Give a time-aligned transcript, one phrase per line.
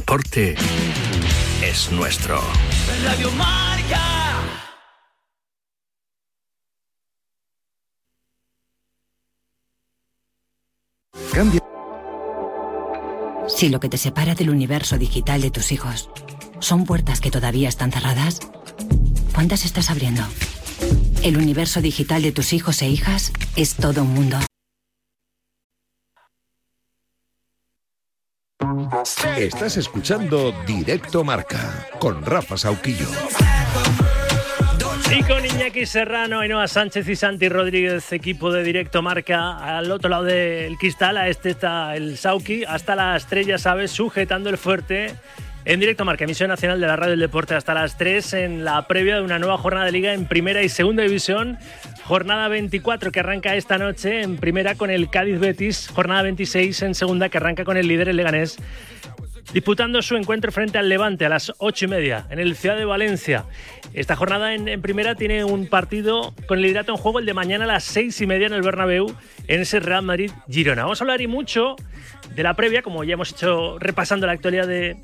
[0.00, 0.54] deporte
[1.62, 2.40] es nuestro.
[3.04, 4.00] Radio Marca.
[11.34, 11.60] Cambia.
[13.46, 16.08] Si lo que te separa del universo digital de tus hijos
[16.60, 18.40] son puertas que todavía están cerradas,
[19.34, 20.22] ¿cuántas estás abriendo?
[21.22, 24.38] El universo digital de tus hijos e hijas es todo un mundo.
[29.36, 33.06] Estás escuchando Directo Marca con Rafa Sauquillo.
[35.16, 40.10] Y con Iñaki Serrano, Ainhoa Sánchez y Santi Rodríguez, equipo de Directo Marca, al otro
[40.10, 43.90] lado del cristal, a este está el Sauki, hasta la estrella, ¿sabes?
[43.90, 45.14] Sujetando el fuerte.
[45.66, 48.86] En directo marca, emisión nacional de la Radio del Deporte hasta las 3 en la
[48.86, 51.58] previa de una nueva jornada de liga en primera y segunda división.
[52.04, 55.88] Jornada 24 que arranca esta noche en primera con el Cádiz Betis.
[55.88, 58.56] Jornada 26 en segunda que arranca con el líder el Leganés
[59.52, 62.84] disputando su encuentro frente al Levante a las ocho y media en el Ciudad de
[62.84, 63.44] Valencia.
[63.94, 67.64] Esta jornada en, primera tiene un partido con el liderato en juego, el de mañana
[67.64, 69.14] a las seis y media en el Bernabéu,
[69.48, 70.82] en ese Real Madrid-Girona.
[70.82, 71.76] Vamos a hablar y mucho
[72.34, 74.96] de la previa, como ya hemos hecho repasando la actualidad de,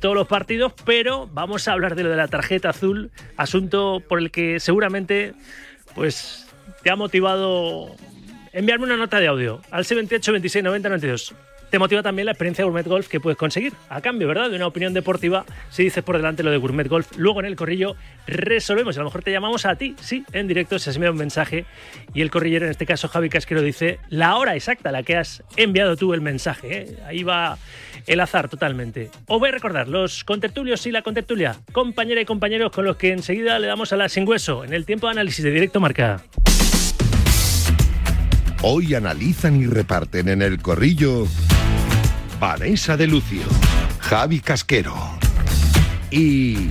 [0.00, 4.18] todos los partidos, pero vamos a hablar de lo de la tarjeta azul, asunto por
[4.18, 5.34] el que seguramente
[5.94, 6.46] pues
[6.82, 7.94] te ha motivado
[8.52, 11.34] enviarme una nota de audio al 78 26 90 92
[11.70, 13.72] te motiva también la experiencia de Gourmet Golf que puedes conseguir.
[13.88, 14.50] A cambio, ¿verdad?
[14.50, 17.56] De una opinión deportiva, si dices por delante lo de Gourmet Golf, luego en el
[17.56, 17.94] corrillo
[18.26, 18.96] resolvemos.
[18.96, 21.64] A lo mejor te llamamos a ti, sí, en directo, se enviado un mensaje
[22.12, 25.16] y el corrillero, en este caso Javi Casquero, dice la hora exacta a la que
[25.16, 26.82] has enviado tú el mensaje.
[26.82, 26.96] ¿eh?
[27.06, 27.56] Ahí va
[28.06, 29.10] el azar totalmente.
[29.26, 33.12] Os voy a recordar los contertulios y la contertulia, compañera y compañeros con los que
[33.12, 36.22] enseguida le damos a la sin hueso en el tiempo de análisis de directo marca.
[38.62, 41.26] Hoy analizan y reparten en el corrillo
[42.40, 43.42] Vanessa de Lucio,
[43.98, 44.94] Javi Casquero
[46.10, 46.70] y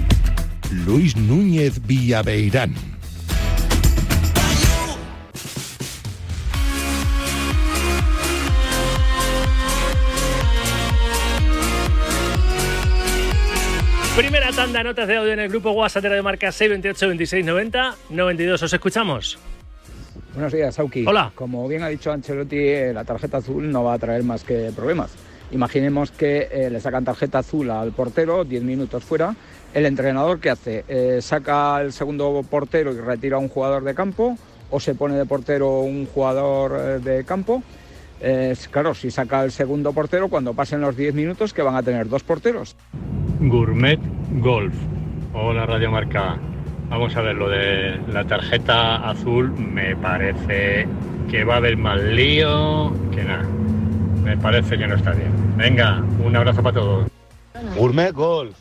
[0.71, 2.73] Luis Núñez Villaveirán.
[14.17, 18.63] Primera tanda, notas de audio en el grupo WhatsApp de marca 628 26 90 92.
[18.63, 19.37] ¿Os escuchamos?
[20.33, 21.05] Buenos días, Sauki.
[21.05, 21.31] Hola.
[21.35, 24.71] Como bien ha dicho Ancelotti, eh, la tarjeta azul no va a traer más que
[24.75, 25.28] problemas.
[25.51, 29.35] Imaginemos que eh, le sacan tarjeta azul al portero, 10 minutos fuera.
[29.73, 30.85] El entrenador, ¿qué hace?
[30.87, 34.37] Eh, ¿Saca el segundo portero y retira a un jugador de campo?
[34.69, 37.63] ¿O se pone de portero un jugador eh, de campo?
[38.71, 42.09] claro, si saca el segundo portero, cuando pasen los 10 minutos, que van a tener
[42.09, 42.75] dos porteros.
[43.39, 43.97] Gourmet
[44.41, 44.75] Golf.
[45.33, 46.37] Hola Radio Marca.
[46.89, 50.85] Vamos a ver, lo de la tarjeta azul me parece
[51.31, 53.47] que va a haber más lío que nada
[54.23, 55.31] me parece que no está bien.
[55.57, 57.07] Venga, un abrazo para todos.
[57.75, 58.55] Gourmet Golf.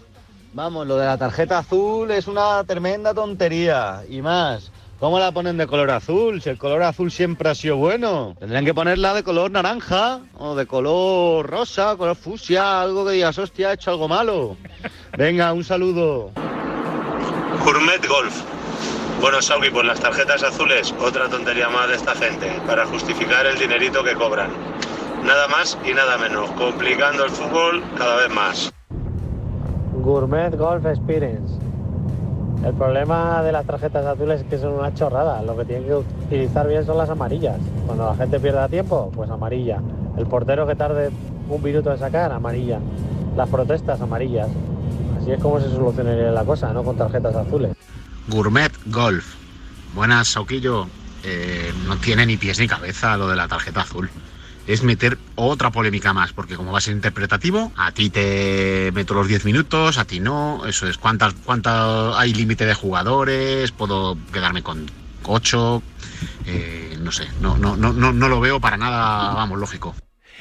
[0.53, 4.03] Vamos, lo de la tarjeta azul es una tremenda tontería.
[4.09, 6.41] Y más, ¿cómo la ponen de color azul?
[6.41, 8.35] Si el color azul siempre ha sido bueno.
[8.39, 13.39] Tendrían que ponerla de color naranja, o de color rosa, color fucsia, algo que digas,
[13.39, 14.57] hostia, ha hecho algo malo.
[15.17, 16.31] Venga, un saludo.
[17.65, 18.43] Gourmet Golf.
[19.21, 23.59] Bueno, Sauki, pues las tarjetas azules, otra tontería más de esta gente, para justificar el
[23.59, 24.51] dinerito que cobran.
[25.25, 28.73] Nada más y nada menos, complicando el fútbol cada vez más.
[29.93, 31.55] Gourmet Golf Experience.
[32.65, 35.43] El problema de las tarjetas azules es que son una chorrada.
[35.43, 37.57] Lo que tienen que utilizar bien son las amarillas.
[37.87, 39.81] Cuando la gente pierda tiempo, pues amarilla.
[40.17, 41.11] El portero que tarde
[41.49, 42.79] un minuto en sacar, amarilla.
[43.37, 44.49] Las protestas, amarillas.
[45.21, 47.77] Así es como se solucionaría la cosa, no con tarjetas azules.
[48.29, 49.35] Gourmet Golf.
[49.95, 50.87] Buenas, Sauquillo.
[51.25, 54.09] Eh, no tiene ni pies ni cabeza lo de la tarjeta azul
[54.69, 59.15] es meter otra polémica más, porque como va a ser interpretativo, a ti te meto
[59.15, 63.73] los 10 minutos, a ti no, eso es, ¿cuántas, cuántas hay límite de jugadores?
[63.73, 64.85] ¿Puedo quedarme con
[65.25, 65.83] 8?
[66.45, 69.95] Eh, no sé, no, no, no, no, lo veo para nada, vamos, lógico.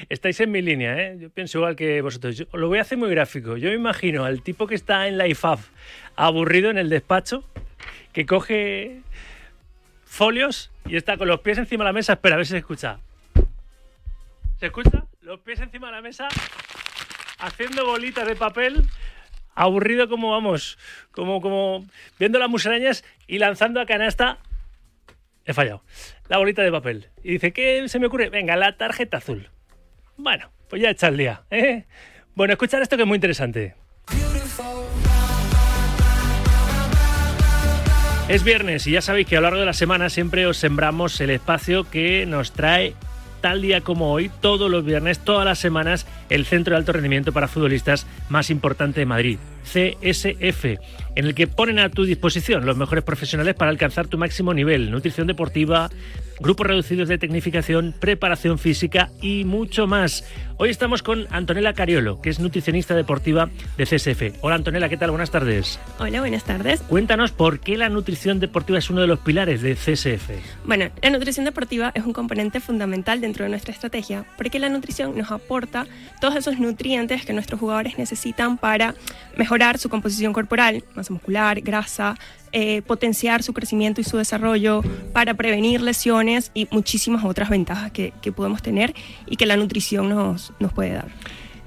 [0.09, 1.17] Estáis en mi línea, ¿eh?
[1.21, 2.45] Yo pienso igual que vosotros.
[2.51, 3.55] lo voy a hacer muy gráfico.
[3.55, 5.69] Yo me imagino al tipo que está en la IFAF
[6.17, 7.45] aburrido en el despacho,
[8.11, 9.01] que coge
[10.05, 12.57] folios y está con los pies encima de la mesa, espera a ver si se
[12.57, 12.99] escucha.
[14.59, 15.05] ¿Se escucha?
[15.21, 16.27] Los pies encima de la mesa,
[17.37, 18.87] haciendo bolitas de papel,
[19.53, 20.79] aburrido como vamos,
[21.11, 21.85] como, como
[22.17, 24.39] viendo las musarañas y lanzando a canasta.
[25.45, 25.83] He fallado.
[26.27, 27.09] La bolita de papel.
[27.23, 28.29] Y dice, ¿qué se me ocurre?
[28.29, 29.49] Venga, la tarjeta azul.
[30.17, 31.43] Bueno, pues ya echa el día.
[31.51, 31.85] ¿eh?
[32.33, 33.75] Bueno, escuchar esto que es muy interesante.
[38.27, 41.21] Es viernes y ya sabéis que a lo largo de la semana siempre os sembramos
[41.21, 42.93] el espacio que nos trae
[43.41, 47.31] tal día como hoy, todos los viernes, todas las semanas, el centro de alto rendimiento
[47.31, 50.65] para futbolistas más importante de Madrid, CSF,
[51.15, 54.89] en el que ponen a tu disposición los mejores profesionales para alcanzar tu máximo nivel,
[54.89, 55.89] nutrición deportiva,
[56.39, 60.23] grupos reducidos de tecnificación, preparación física y mucho más.
[60.57, 64.39] Hoy estamos con Antonella Cariolo, que es nutricionista deportiva de CSF.
[64.41, 65.11] Hola Antonella, ¿qué tal?
[65.11, 65.79] Buenas tardes.
[65.99, 66.81] Hola, buenas tardes.
[66.81, 70.31] Cuéntanos por qué la nutrición deportiva es uno de los pilares de CSF.
[70.65, 75.17] Bueno, la nutrición deportiva es un componente fundamental dentro de nuestra estrategia, porque la nutrición
[75.17, 75.85] nos aporta
[76.21, 78.95] todos esos nutrientes que nuestros jugadores necesitan para
[79.35, 82.17] mejorar su composición corporal, masa muscular, grasa,
[82.51, 84.81] eh, potenciar su crecimiento y su desarrollo,
[85.13, 88.93] para prevenir lesiones y muchísimas otras ventajas que, podemos tener
[89.25, 91.07] y que la nutrición nos, nos puede dar.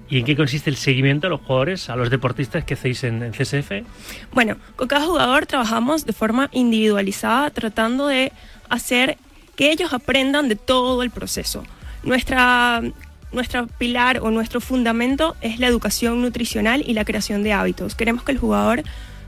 [0.09, 3.23] ¿Y en qué consiste el seguimiento a los jugadores, a los deportistas que hacéis en,
[3.23, 3.85] en, CSF?
[4.33, 8.33] Bueno, con cada jugador trabajamos de forma individualizada, tratando de
[8.69, 9.19] hacer
[9.57, 11.63] que ellos aprendan de todo el proceso.
[12.03, 12.83] Nuestra,
[13.33, 17.95] nuestro pilar o nuestro fundamento es la educación nutricional y la creación de hábitos.
[17.95, 18.83] Queremos que el jugador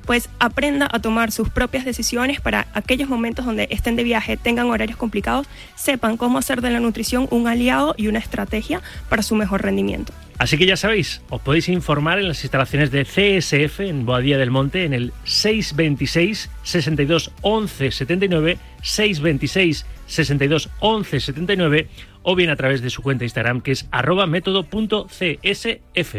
[0.06, 4.68] pues aprenda a tomar sus propias decisiones para aquellos momentos donde estén de viaje, tengan
[4.68, 5.46] horarios complicados,
[5.76, 10.12] sepan cómo hacer de la nutrición un aliado y una estrategia para su mejor rendimiento.
[10.38, 14.50] Así que ya sabéis, os podéis informar en las instalaciones de CSF en Boadilla del
[14.50, 21.88] Monte en el 626 62 11 79 626 62 11 79
[22.22, 26.16] o bien a través de su cuenta Instagram que es arroba método.csf.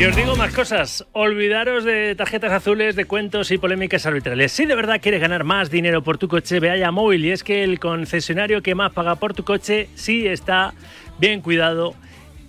[0.00, 1.06] Y os digo más cosas.
[1.12, 4.50] Olvidaros de tarjetas azules, de cuentos y polémicas arbitrales.
[4.50, 7.22] Si de verdad quieres ganar más dinero por tu coche, ve a Yamóvil.
[7.26, 10.72] Y es que el concesionario que más paga por tu coche, sí está
[11.18, 11.94] bien cuidado,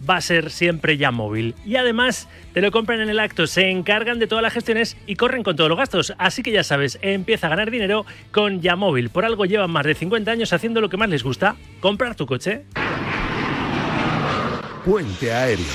[0.09, 1.55] va a ser siempre Yamóvil.
[1.65, 5.15] Y además te lo compran en el acto, se encargan de todas las gestiones y
[5.15, 6.13] corren con todos los gastos.
[6.17, 9.09] Así que ya sabes, empieza a ganar dinero con Yamóvil.
[9.09, 12.25] Por algo llevan más de 50 años haciendo lo que más les gusta, comprar tu
[12.25, 12.63] coche.
[14.85, 15.65] Puente aéreo.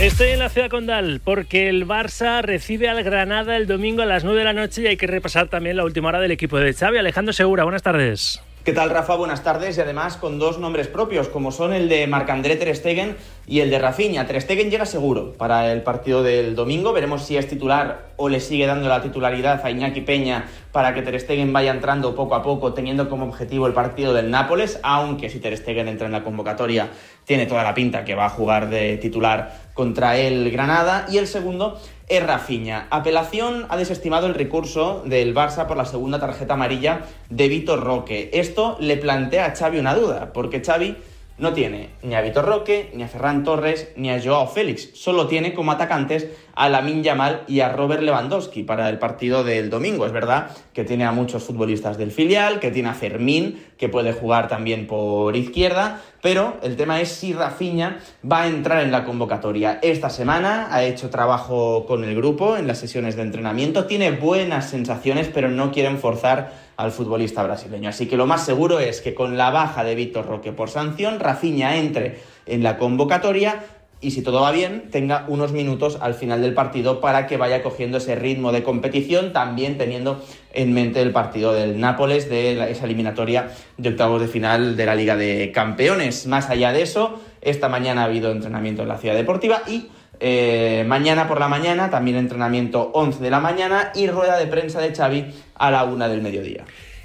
[0.00, 4.24] Estoy en la ciudad condal porque el Barça recibe al Granada el domingo a las
[4.24, 6.74] 9 de la noche y hay que repasar también la última hora del equipo de
[6.74, 6.98] Xavi.
[6.98, 8.42] Alejandro Segura, buenas tardes.
[8.64, 9.14] ¿Qué tal, Rafa?
[9.16, 13.14] Buenas tardes y además con dos nombres propios, como son el de Marc-André Ter Stegen
[13.46, 14.26] y el de Rafinha.
[14.26, 16.94] Ter Stegen llega seguro para el partido del domingo.
[16.94, 21.02] Veremos si es titular o le sigue dando la titularidad a Iñaki Peña para que
[21.02, 25.28] Ter Stegen vaya entrando poco a poco, teniendo como objetivo el partido del Nápoles, aunque
[25.28, 26.88] si Ter Stegen entra en la convocatoria
[27.24, 31.06] tiene toda la pinta que va a jugar de titular contra el Granada.
[31.08, 32.86] Y el segundo es Rafinha.
[32.90, 38.30] Apelación ha desestimado el recurso del Barça por la segunda tarjeta amarilla de Vitor Roque.
[38.32, 40.96] Esto le plantea a Xavi una duda, porque Xavi
[41.36, 44.90] no tiene ni a Vitor Roque, ni a Ferran Torres, ni a Joao Félix.
[44.94, 49.68] Solo tiene como atacantes a Lamin Yamal y a Robert Lewandowski para el partido del
[49.68, 50.06] domingo.
[50.06, 54.12] Es verdad que tiene a muchos futbolistas del filial, que tiene a Fermín, que puede
[54.12, 57.98] jugar también por izquierda, pero el tema es si Rafinha
[58.30, 59.80] va a entrar en la convocatoria.
[59.82, 64.70] Esta semana ha hecho trabajo con el grupo en las sesiones de entrenamiento, tiene buenas
[64.70, 67.88] sensaciones, pero no quieren forzar al futbolista brasileño.
[67.88, 71.20] Así que lo más seguro es que con la baja de Víctor Roque por sanción,
[71.20, 73.64] Rafinha entre en la convocatoria
[74.04, 77.62] y si todo va bien, tenga unos minutos al final del partido para que vaya
[77.62, 80.22] cogiendo ese ritmo de competición, también teniendo
[80.52, 84.94] en mente el partido del Nápoles, de esa eliminatoria de octavos de final de la
[84.94, 86.26] Liga de Campeones.
[86.26, 89.88] Más allá de eso, esta mañana ha habido entrenamiento en la Ciudad Deportiva y
[90.26, 94.80] eh, mañana por la mañana, también entrenamiento 11 de la mañana y rueda de prensa
[94.80, 96.64] de Xavi a la una del mediodía.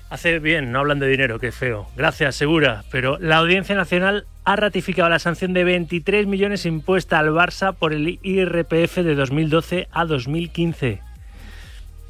[0.10, 1.90] Hace bien, no hablan de dinero, qué feo.
[1.98, 2.86] Gracias, Segura.
[2.90, 7.92] Pero la Audiencia Nacional ha ratificado la sanción de 23 millones impuesta al Barça por
[7.92, 11.02] el IRPF de 2012 a 2015.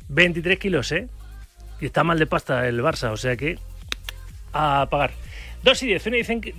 [0.10, 1.08] 23 kilos, ¿eh?
[1.82, 3.58] Y está mal de pasta el Barça, o sea que
[4.54, 5.10] a pagar.
[5.64, 6.54] 2 y 10, una dicen que...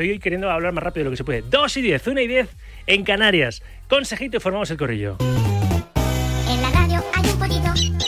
[0.00, 1.42] Estoy queriendo hablar más rápido de lo que se puede.
[1.42, 2.48] 2 y 10, una y 10
[2.86, 3.62] en Canarias.
[3.86, 5.18] Consejito y formamos el corrillo.
[5.20, 7.99] En la radio hay un pollito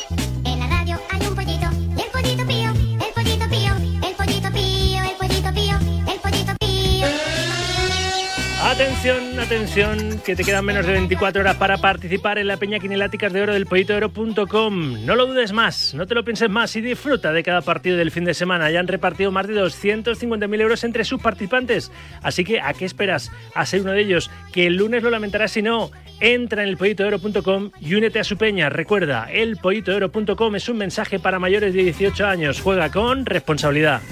[8.82, 13.32] Atención, atención, que te quedan menos de 24 horas para participar en la Peña Quineláticas
[13.32, 15.06] de Oro del pollitooro.com.
[15.06, 18.10] No lo dudes más, no te lo pienses más y disfruta de cada partido del
[18.10, 18.72] fin de semana.
[18.72, 21.92] Ya han repartido más de 250.000 euros entre sus participantes.
[22.22, 24.32] Así que, ¿a qué esperas a ser uno de ellos?
[24.52, 25.92] Que el lunes lo lamentarás si no.
[26.18, 28.68] Entra en el pollitooro.com y únete a su peña.
[28.68, 32.60] Recuerda, el pollitooro.com es un mensaje para mayores de 18 años.
[32.60, 34.02] Juega con responsabilidad.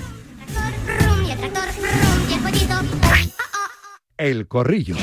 [4.20, 4.96] El Corrillo.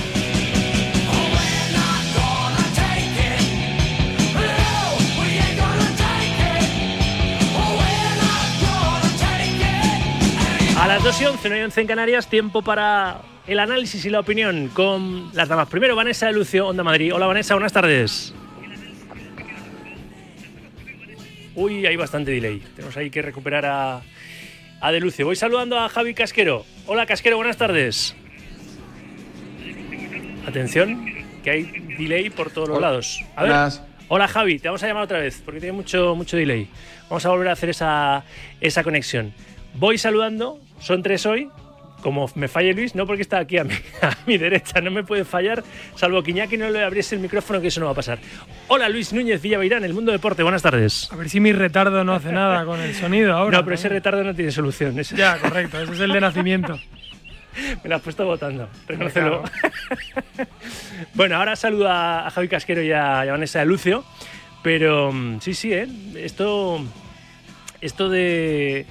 [10.80, 14.12] A las 2 y 11, 9 y 11 en Canarias, tiempo para el análisis y
[14.12, 15.68] la opinión con las damas.
[15.68, 17.12] Primero, Vanessa Lucio, Onda Madrid.
[17.12, 18.36] Hola, Vanessa, buenas tardes.
[21.56, 22.62] Uy, hay bastante delay.
[22.76, 24.02] Tenemos ahí que recuperar a,
[24.80, 25.26] a Delucio.
[25.26, 26.68] Voy saludando a Javi Casquero.
[26.86, 28.16] Hola, Casquero, buenas tardes.
[30.62, 31.06] Atención,
[31.44, 31.64] que hay
[31.98, 33.24] delay por todos los lados.
[33.36, 33.52] A ver.
[33.52, 33.84] Buenas.
[34.10, 36.68] Hola Javi, te vamos a llamar otra vez porque tiene mucho, mucho delay.
[37.10, 38.24] Vamos a volver a hacer esa,
[38.62, 39.34] esa conexión.
[39.76, 41.50] Voy saludando, son tres hoy.
[42.02, 45.04] Como me falle Luis, no porque está aquí a mi, a mi derecha, no me
[45.04, 45.64] puede fallar,
[45.96, 48.20] salvo que Iñaki no le abriese el micrófono, que eso no va a pasar.
[48.68, 51.10] Hola Luis Núñez Villaveirán, El Mundo Deporte, buenas tardes.
[51.12, 53.58] A ver si mi retardo no hace nada con el sonido ahora.
[53.58, 54.98] No, pero ese retardo no tiene solución.
[55.00, 56.80] ese- Ya, correcto, ese es el de nacimiento.
[57.84, 59.44] Me la has puesto votando, reconócelo.
[61.14, 64.04] bueno, ahora saludo a, Javi Casquero y a, y a Vanessa de Lucio.
[64.64, 65.88] Pero mm, sí, sí, ¿eh?
[66.16, 66.80] Esto,
[67.82, 68.86] esto de,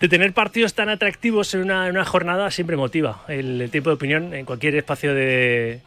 [0.00, 3.90] de tener partidos tan atractivos en una, en una jornada siempre motiva el, el tiempo
[3.90, 5.80] de opinión en cualquier espacio de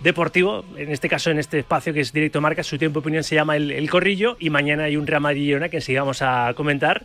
[0.00, 0.64] deportivo.
[0.76, 3.34] En este caso, en este espacio que es Directo Marca, su tiempo de opinión se
[3.34, 7.04] llama El, El Corrillo y mañana hay un Real Madrid-Girona que enseguida vamos a comentar.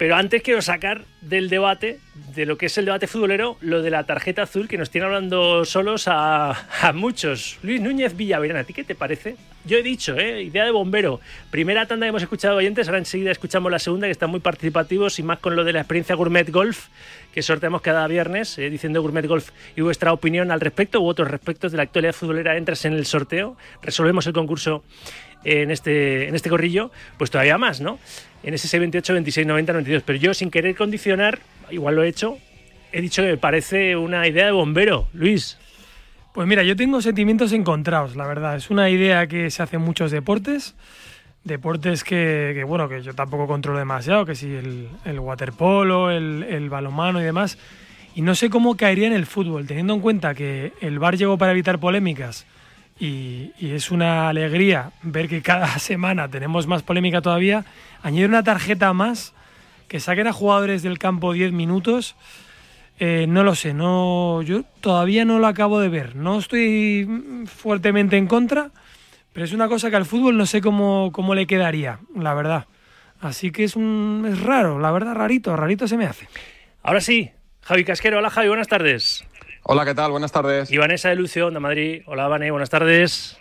[0.00, 1.98] Pero antes quiero sacar del debate,
[2.34, 5.04] de lo que es el debate futbolero, lo de la tarjeta azul que nos tiene
[5.06, 6.56] hablando solos a,
[6.94, 7.58] muchos.
[7.62, 9.36] Luis Núñez Villaverán, ¿a ti qué te parece?
[9.66, 10.42] Yo he dicho, ¿eh?
[10.42, 11.20] idea de bombero.
[11.50, 15.18] Primera tanda que hemos escuchado oyentes, ahora enseguida escuchamos la segunda, que están muy participativos
[15.18, 16.86] y más con lo de la experiencia Gourmet Golf,
[17.34, 21.30] que sorteamos cada viernes, eh, diciendo Gourmet Golf y vuestra opinión al respecto u otros
[21.30, 22.56] respectos de la actualidad futbolera.
[22.56, 24.82] Entras en el sorteo, resolvemos el concurso
[25.44, 27.98] en este, en este corrillo, pues todavía más, ¿no?
[28.42, 30.02] En ese 628, 26, 90, 92.
[30.04, 31.38] Pero yo, sin querer condicionar,
[31.70, 32.38] igual lo he hecho,
[32.92, 35.58] he dicho que me parece una idea de bombero, Luis.
[36.32, 38.56] Pues mira, yo tengo sentimientos encontrados, la verdad.
[38.56, 40.74] Es una idea que se hace en muchos deportes.
[41.44, 46.44] Deportes que, que, bueno, que yo tampoco controlo demasiado, que si el, el waterpolo, el,
[46.44, 47.58] el balonmano y demás.
[48.14, 51.38] Y no sé cómo caería en el fútbol, teniendo en cuenta que el VAR llegó
[51.38, 52.46] para evitar polémicas
[53.00, 57.64] y, es una alegría ver que cada semana tenemos más polémica todavía.
[58.02, 59.32] Añadir una tarjeta más,
[59.88, 62.14] que saquen a jugadores del campo 10 minutos.
[62.98, 66.14] Eh, no lo sé, no, yo todavía no lo acabo de ver.
[66.16, 67.08] No estoy
[67.46, 68.70] fuertemente en contra,
[69.32, 72.66] pero es una cosa que al fútbol no sé cómo, cómo le quedaría, la verdad.
[73.20, 76.28] Así que es, un, es raro, la verdad, rarito, rarito se me hace.
[76.82, 77.30] Ahora sí,
[77.62, 78.18] Javi Casquero.
[78.18, 79.24] Hola, Javi, buenas tardes.
[79.62, 80.10] Hola, ¿qué tal?
[80.10, 80.70] Buenas tardes.
[80.70, 82.02] Y Vanessa de Lucio, Onda Madrid.
[82.06, 83.38] Hola, Vane, buenas tardes.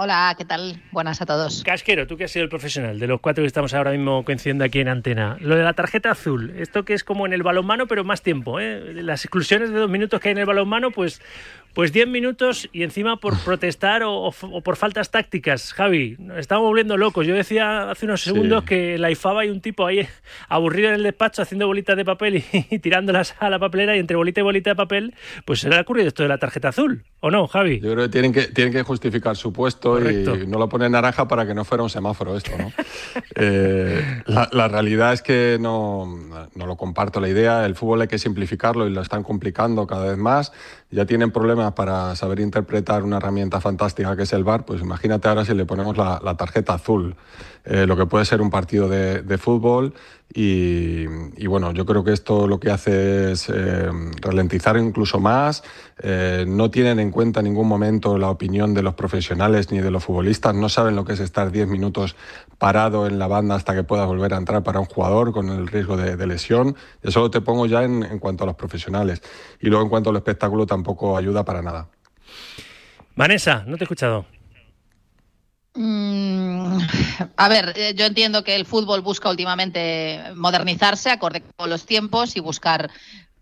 [0.00, 0.80] Hola, ¿qué tal?
[0.92, 1.64] Buenas a todos.
[1.64, 4.64] Casquero, tú que has sido el profesional de los cuatro que estamos ahora mismo coincidiendo
[4.64, 5.36] aquí en antena.
[5.40, 8.60] Lo de la tarjeta azul, esto que es como en el balonmano, pero más tiempo.
[8.60, 9.02] ¿eh?
[9.02, 11.20] Las exclusiones de dos minutos que hay en el balonmano, pues,
[11.74, 15.72] pues diez minutos y encima por protestar o, o, o por faltas tácticas.
[15.72, 17.26] Javi, nos estamos volviendo locos.
[17.26, 20.06] Yo decía hace unos segundos que la IFAB hay un tipo ahí
[20.48, 24.00] aburrido en el despacho haciendo bolitas de papel y, y tirándolas a la papelera y
[24.00, 26.68] entre bolita y bolita de papel, pues se le ha ocurrido esto de la tarjeta
[26.68, 27.04] azul.
[27.20, 27.80] ¿O no, Javi?
[27.80, 30.36] Yo creo que tienen que, tienen que justificar su puesto Correcto.
[30.36, 32.72] y no lo ponen naranja para que no fuera un semáforo esto, ¿no?
[33.40, 36.06] Eh, la, la realidad es que no,
[36.54, 37.64] no lo comparto la idea.
[37.66, 40.52] El fútbol hay que simplificarlo y lo están complicando cada vez más.
[40.90, 44.64] Ya tienen problemas para saber interpretar una herramienta fantástica que es el VAR.
[44.64, 47.16] Pues imagínate ahora si le ponemos la, la tarjeta azul,
[47.70, 49.92] eh, lo que puede ser un partido de, fútbol.
[50.32, 51.06] Y,
[51.46, 53.90] bueno, yo creo que esto lo que hace es eh,
[54.22, 55.62] ralentizar incluso más.
[55.98, 59.90] Eh, no tienen en cuenta en ningún momento la opinión de los profesionales ni de
[59.90, 60.54] los futbolistas.
[60.54, 62.16] No saben lo que es estar 10 minutos
[62.56, 65.66] parado en la banda hasta que pueda volver a entrar para un jugador con el
[65.66, 66.74] riesgo de, lesión.
[67.02, 69.20] Eso te pongo ya en, en cuanto a los profesionales.
[69.60, 71.88] Y luego en cuanto al espectáculo tampoco ayuda para nada.
[73.14, 74.37] Vanessa, no te he escuchado.
[75.74, 76.78] Mm,
[77.36, 82.36] a ver, eh, yo entiendo que el fútbol busca últimamente modernizarse acorde con los tiempos
[82.36, 82.90] y buscar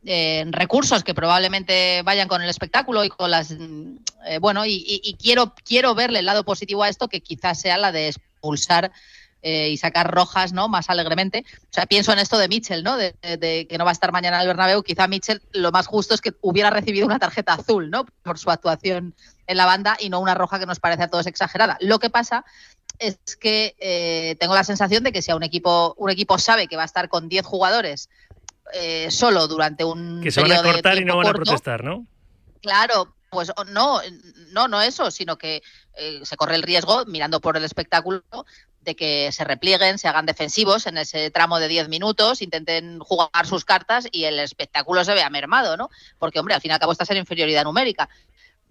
[0.05, 5.01] eh, recursos que probablemente vayan con el espectáculo y con las eh, bueno y, y,
[5.03, 8.93] y, quiero quiero verle el lado positivo a esto que quizás sea la de expulsar
[9.49, 11.45] eh, y sacar rojas no más alegremente.
[11.71, 13.93] O sea pienso en esto de Mitchell no de, de, de, que no va a
[13.93, 14.83] estar mañana en el Bernabéu.
[14.83, 18.51] Quizá Mitchell lo más justo es que hubiera recibido una tarjeta azul no por su
[18.51, 19.15] actuación
[19.47, 21.79] en la banda y no una roja que nos parece a todos exagerada.
[21.81, 22.45] Lo que pasa
[22.99, 26.67] es que eh, tengo la sensación de que si a un equipo un equipo sabe
[26.67, 28.09] que va a estar con 10 jugadores
[28.73, 31.85] eh, solo durante un que se van a cortar y no van corto, a protestar,
[31.85, 32.05] ¿no?
[32.63, 34.01] Claro, pues no,
[34.51, 35.63] no, no eso, sino que
[35.95, 38.23] eh, se corre el riesgo, mirando por el espectáculo,
[38.87, 43.45] de que se replieguen, se hagan defensivos en ese tramo de 10 minutos, intenten jugar
[43.45, 45.91] sus cartas y el espectáculo se vea mermado, ¿no?
[46.19, 48.09] Porque, hombre, al fin y al cabo estás en inferioridad numérica.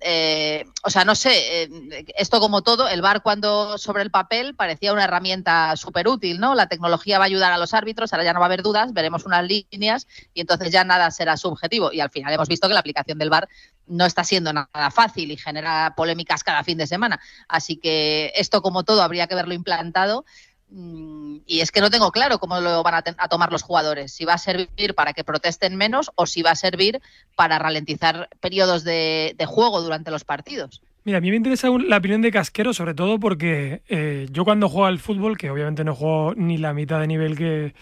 [0.01, 4.53] Eh, o sea, no sé, eh, esto como todo, el VAR cuando sobre el papel
[4.53, 6.53] parecía una herramienta súper útil, ¿no?
[6.53, 8.93] La tecnología va a ayudar a los árbitros, ahora ya no va a haber dudas,
[8.93, 11.91] veremos unas líneas y entonces ya nada será subjetivo.
[11.93, 13.47] Y al final hemos visto que la aplicación del VAR
[13.87, 17.19] no está siendo nada fácil y genera polémicas cada fin de semana.
[17.47, 20.25] Así que esto como todo habría que verlo implantado
[20.71, 24.33] y es que no tengo claro cómo lo van a, tomar los jugadores, si va
[24.33, 27.01] a servir para que protesten menos o si va a servir
[27.35, 30.81] para ralentizar periodos de, juego durante los partidos.
[31.03, 34.67] Mira, a mí me interesa la opinión de Casquero, sobre todo porque eh, yo cuando
[34.69, 37.75] juego al fútbol, que obviamente no juego ni la mitad de nivel que,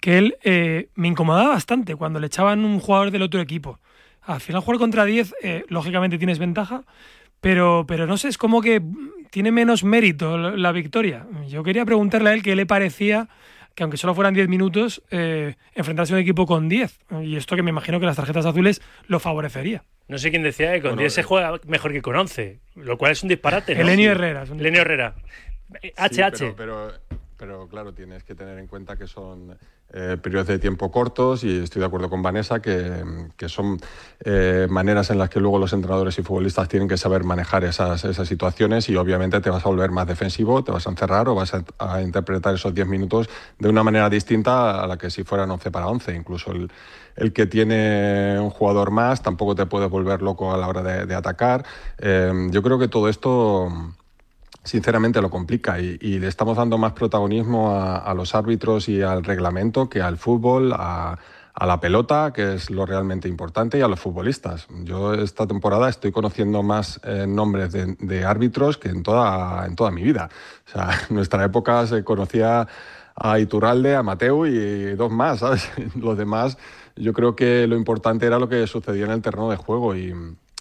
[0.00, 3.78] que él, eh, me incomodaba bastante cuando le echaban un jugador del otro equipo.
[4.22, 6.82] Al final jugar contra 10, eh, lógicamente tienes ventaja,
[7.40, 8.82] pero, pero no sé, es como que
[9.30, 11.26] tiene menos mérito la victoria.
[11.48, 13.28] Yo quería preguntarle a él qué le parecía
[13.78, 16.98] que aunque solo fueran 10 minutos, eh, enfrentarse a un equipo con 10.
[17.22, 19.84] Y esto que me imagino que las tarjetas azules lo favorecería.
[20.08, 23.12] No sé quién decía que con 10 se juega mejor que con 11, lo cual
[23.12, 23.76] es un disparate.
[23.76, 23.82] ¿no?
[23.82, 24.42] Elenio Herrera.
[24.42, 25.14] Elenio Herrera.
[25.96, 26.54] HH.
[26.56, 26.92] pero, pero
[27.38, 29.56] claro, tienes que tener en cuenta que son
[29.92, 33.02] eh, periodos de tiempo cortos y estoy de acuerdo con Vanessa que,
[33.46, 33.78] son
[34.24, 38.04] eh, maneras en las que luego los entrenadores y futbolistas tienen que saber manejar esas,
[38.04, 41.36] esas, situaciones y obviamente te vas a volver más defensivo, te vas a encerrar o
[41.36, 45.50] vas a, interpretar esos 10 minutos de una manera distinta a la que si fueran
[45.50, 46.14] 11 para 11.
[46.16, 46.70] Incluso el,
[47.16, 51.14] el que tiene un jugador más tampoco te puede volver loco a la hora de,
[51.14, 51.64] atacar.
[51.98, 53.94] Eh, yo creo que todo esto
[54.68, 59.88] sinceramente lo complica y, le estamos dando más protagonismo a, los árbitros y al reglamento
[59.88, 61.18] que al fútbol, a,
[61.60, 64.68] la pelota, que es lo realmente importante, y a los futbolistas.
[64.84, 69.90] Yo esta temporada estoy conociendo más eh, nombres de, árbitros que en toda, en toda
[69.90, 70.28] mi vida.
[70.74, 72.68] O en nuestra época se conocía
[73.16, 75.68] a Iturralde, a Mateu y dos más, ¿sabes?
[75.96, 76.58] Los demás,
[76.94, 80.14] yo creo que lo importante era lo que sucedía en el terreno de juego y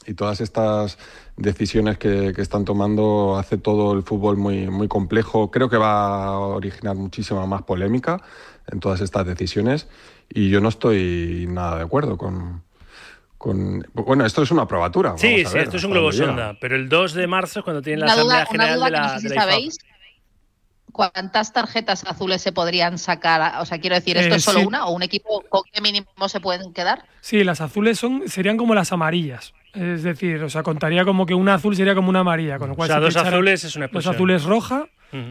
[0.07, 0.97] y todas estas
[1.35, 5.51] decisiones que, están tomando hace todo el fútbol muy, muy complejo.
[5.51, 8.21] Creo que va a originar muchísima más polémica
[8.71, 9.87] en todas estas decisiones
[10.29, 12.63] y yo no estoy nada de acuerdo con,
[13.37, 15.17] con, bueno, esto es una probatura.
[15.17, 18.05] Sí, sí, esto es un globo sonda, pero el 2 de marzo es cuando tienen
[18.05, 19.77] la Asamblea General de la, no sabéis
[20.97, 23.61] cuántas tarjetas azules se podrían sacar.
[23.61, 26.27] O sea, quiero decir, ¿esto es eh, solo una o un equipo con qué mínimo
[26.27, 27.05] se pueden quedar?
[27.21, 29.53] Sí, las azules son serían como las amarillas.
[29.77, 32.75] Es decir, o sea, contaría como que una azul sería como una amarilla, con lo
[32.75, 32.89] cual...
[32.89, 34.11] O sea, dos azules es una expulsión.
[34.11, 34.87] Dos azules roja,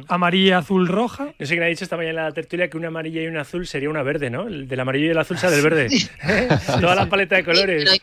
[0.08, 1.34] amarilla, azul, roja.
[1.38, 3.26] Yo sé que me ha dicho esta mañana en la tertulia que una amarilla y
[3.26, 4.46] una azul sería una verde, ¿no?
[4.46, 5.88] El del amarillo y el azul sea del verde.
[6.80, 8.00] Toda la paleta de colores.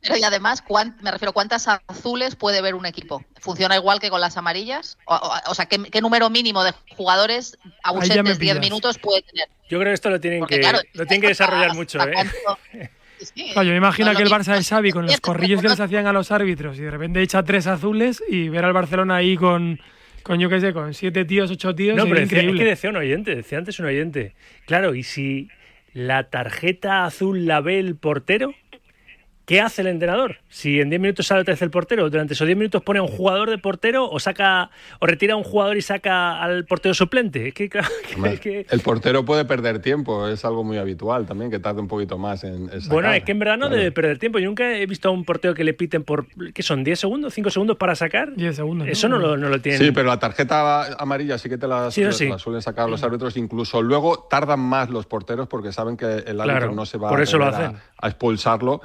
[0.00, 0.64] pero, y, además,
[1.00, 3.24] me refiero, ¿cuántas azules puede ver un equipo?
[3.40, 4.98] ¿Funciona igual que con las amarillas?
[5.06, 9.48] O, sea, ¿qué, número mínimo de jugadores ausentes 10 minutos puede tener?
[9.68, 10.60] Yo creo que esto lo tienen, que,
[10.94, 12.90] lo tienen que desarrollar mucho, ¿eh?
[13.34, 16.12] Yo me imagino que el Barça de Xavi con los corrillos que les hacían a
[16.12, 19.80] los árbitros y de repente echa tres azules y ver al Barcelona ahí con,
[20.22, 21.96] con yo qué sé, con siete tíos, ocho tíos.
[21.96, 22.52] No, pero increíble.
[22.52, 24.34] es que decía un oyente, decía antes un oyente.
[24.66, 25.48] Claro, y si
[25.92, 28.54] la tarjeta azul la ve el portero,
[29.44, 30.36] ¿Qué hace el entrenador?
[30.48, 33.02] Si en 10 minutos sale otra vez el portero, durante esos 10 minutos pone a
[33.02, 36.94] un jugador de portero o saca o retira a un jugador y saca al portero
[36.94, 37.52] suplente.
[37.52, 42.18] que, El portero puede perder tiempo, es algo muy habitual también, que tarde un poquito
[42.18, 44.38] más en, Bueno, es que en verdad no debe perder tiempo.
[44.38, 46.84] Yo nunca he visto a un portero que le piten por, ¿qué son?
[46.84, 47.36] ¿10 segundos?
[47.36, 48.34] ¿5 segundos para sacar?
[48.36, 48.88] 10 segundos.
[48.88, 49.78] Eso no, lo, no lo tiene.
[49.78, 53.36] Sí, pero la tarjeta amarilla sí que te la, suelen sacar los árbitros.
[53.36, 58.08] Incluso luego tardan más los porteros porque saben que el árbitro no se va a
[58.08, 58.80] expulsarlo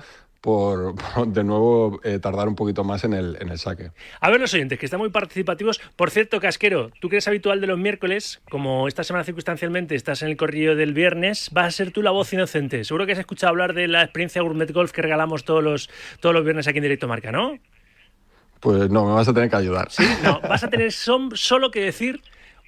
[0.48, 0.96] por,
[1.28, 3.92] de nuevo eh, tardar un poquito más en el, en el saque.
[4.22, 5.82] A ver los oyentes, que están muy participativos.
[5.98, 10.22] Por cierto, Casquero, tú que eres habitual de los miércoles, como esta semana circunstancialmente estás
[10.22, 12.86] en el corrillo del viernes, vas a ser tú la voz inocente.
[12.86, 15.90] Seguro que has escuchado hablar de la experiencia Gourmet Golf que regalamos todos los,
[16.22, 17.60] todos los viernes aquí en Directo Marca, ¿no?
[18.62, 19.92] Pues no, me vas a tener que ayudar.
[19.92, 22.22] Sí, no, vas a tener solo que decir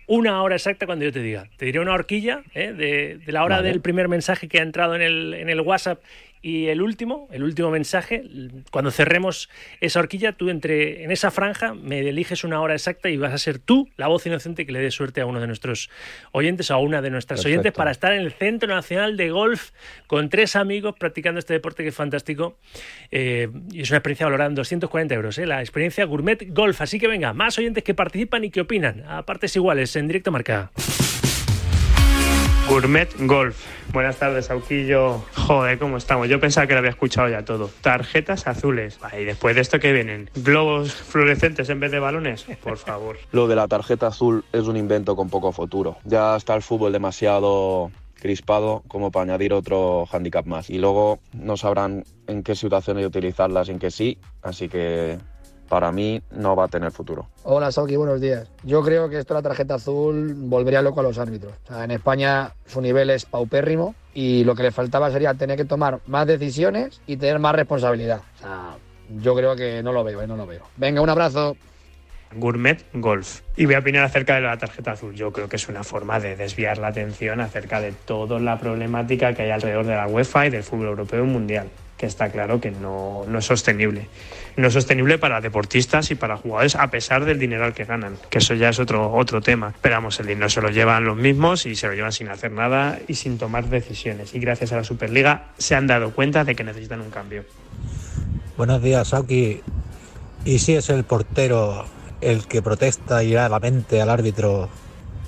[0.09, 1.47] una hora exacta cuando yo te diga.
[1.55, 2.73] Te diré una horquilla ¿eh?
[2.73, 6.01] de, la hora del primer mensaje que ha entrado en el, en el WhatsApp
[6.41, 8.23] y el último, el último mensaje,
[8.71, 9.49] cuando cerremos
[9.81, 13.37] esa horquilla, tú entre en esa franja me eliges una hora exacta y vas a
[13.37, 15.89] ser tú la voz inocente que le dé suerte a uno de nuestros
[16.31, 19.71] oyentes o a una de nuestras oyentes para estar en el Centro Nacional de Golf
[20.07, 22.57] con tres amigos practicando este deporte que es fantástico
[23.11, 25.45] eh, y es una experiencia valorada en 240 euros, ¿eh?
[25.45, 26.81] la experiencia Gourmet Golf.
[26.81, 30.31] Así que venga, más oyentes que participan y que opinan a partes iguales en directo
[30.31, 30.71] marca.
[32.69, 33.57] Gourmet Golf.
[33.91, 35.23] Buenas tardes, Auquillo.
[35.35, 36.29] Joder, ¿cómo estamos?
[36.29, 37.71] Yo pensaba que lo había escuchado ya todo.
[37.81, 38.99] Tarjetas azules.
[39.19, 40.29] y después de esto, ¿qué vienen?
[40.35, 42.45] ¿Globos fluorescentes en vez de balones?
[42.61, 43.17] Por favor.
[43.31, 45.97] Lo de la tarjeta azul es un invento con poco futuro.
[46.03, 50.69] Ya está el fútbol demasiado crispado como para añadir otro handicap más.
[50.69, 55.17] Y luego no sabrán en qué situaciones utilizarlas, en qué sí, así que
[55.69, 57.27] para mí no va a tener futuro.
[57.43, 58.49] Hola, Sauki, buenos días.
[58.63, 61.53] Yo creo que esto de la tarjeta azul volvería loco a los árbitros.
[61.65, 65.55] O sea, en España su nivel es paupérrimo y lo que le faltaba sería tener
[65.55, 68.21] que tomar más decisiones y tener más responsabilidad.
[68.35, 68.77] O sea,
[69.21, 70.27] yo creo que no lo veo, ¿eh?
[70.27, 70.63] no lo veo.
[70.75, 71.55] Venga, un abrazo.
[72.35, 73.41] Gourmet Golf.
[73.55, 75.15] Y voy a opinar acerca de la tarjeta azul.
[75.15, 79.33] Yo creo que es una forma de desviar la atención acerca de toda la problemática
[79.33, 82.61] que hay alrededor de la UEFA y del fútbol europeo y mundial, que está claro
[82.61, 84.07] que no, no es sostenible.
[84.55, 88.15] No es sostenible para deportistas y para jugadores a pesar del dinero al que ganan,
[88.29, 89.73] que eso ya es otro, otro tema.
[89.81, 92.53] Pero vamos, el dinero se lo llevan los mismos y se lo llevan sin hacer
[92.53, 94.33] nada y sin tomar decisiones.
[94.33, 97.43] Y gracias a la Superliga se han dado cuenta de que necesitan un cambio.
[98.55, 99.61] Buenos días, Sauki.
[100.45, 101.83] ¿Y si es el portero
[102.21, 104.69] el que protesta iradamente al árbitro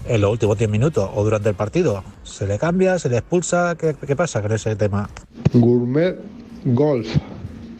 [0.07, 2.01] en los últimos 10 minutos o durante el partido?
[2.23, 2.97] ¿Se le cambia?
[2.97, 3.75] ¿Se le expulsa?
[3.77, 5.09] ¿Qué, qué pasa con ese tema?
[5.51, 6.17] Gourmet
[6.63, 7.17] Golf.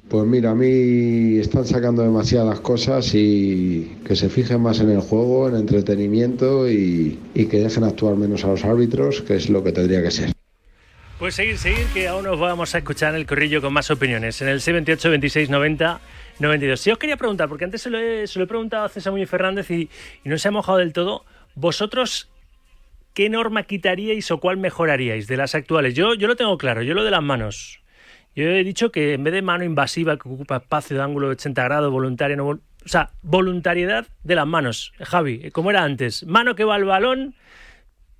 [0.10, 5.00] Pues mira, a mí están sacando demasiadas cosas y que se fijen más en el
[5.00, 9.72] juego, en entretenimiento y, que dejen actuar menos a los árbitros, que es lo que
[9.72, 10.32] tendría que ser.
[11.17, 14.41] Pues seguir, seguir, que aún nos vamos a escuchar el corrillo con más opiniones.
[14.41, 16.02] En el 78 26 90
[16.39, 16.80] 92.
[16.80, 19.13] Si os quería preguntar, porque antes se lo he, se lo he preguntado a César
[19.13, 19.89] Muñoz Fernández y,
[20.26, 21.24] y no se ha mojado del todo.
[21.56, 22.30] ¿Vosotros
[23.13, 25.94] qué norma quitaríais o cuál mejoraríais de las actuales?
[25.94, 27.81] Yo, yo lo tengo claro, yo lo de las manos.
[28.36, 31.34] Yo he dicho que en vez de mano invasiva que ocupa espacio de ángulo de
[31.34, 34.94] 80 grados, voluntaria, no, o sea, voluntariedad de las manos.
[35.00, 37.36] Javi, como era antes, mano que va al balón,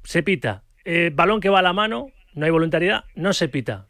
[0.04, 0.64] se pita.
[0.84, 3.88] Eh, balón que va a la mano, no hay voluntariedad, no se pita.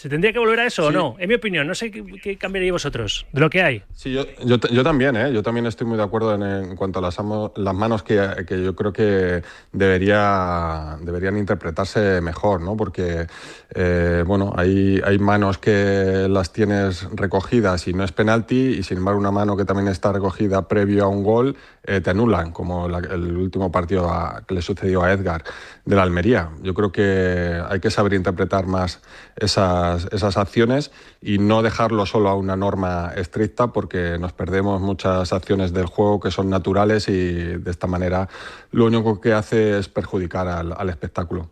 [0.00, 1.16] ¿Se tendría que volver a eso o no?
[1.18, 3.82] En mi opinión, no sé qué, qué cambiaríais vosotros de lo que hay.
[3.92, 5.30] Sí, yo, yo, también, ¿eh?
[5.30, 8.18] yo también estoy muy de acuerdo en, en cuanto a las, amo- las manos que,
[8.48, 12.78] que yo creo que debería, deberían interpretarse mejor, ¿no?
[12.78, 13.26] Porque,
[13.74, 18.96] eh, bueno, hay, hay manos que las tienes recogidas y no es penalti, y sin
[18.96, 22.88] embargo una mano que también está recogida previo a un gol eh, te anulan, como
[22.88, 25.44] la- el último partido a- que le sucedió a Edgar
[25.90, 26.50] de la Almería.
[26.62, 29.02] Yo creo que hay que saber interpretar más
[29.34, 35.32] esas, esas acciones y no dejarlo solo a una norma estricta porque nos perdemos muchas
[35.32, 38.28] acciones del juego que son naturales y de esta manera
[38.70, 41.50] lo único que hace es perjudicar al, al espectáculo.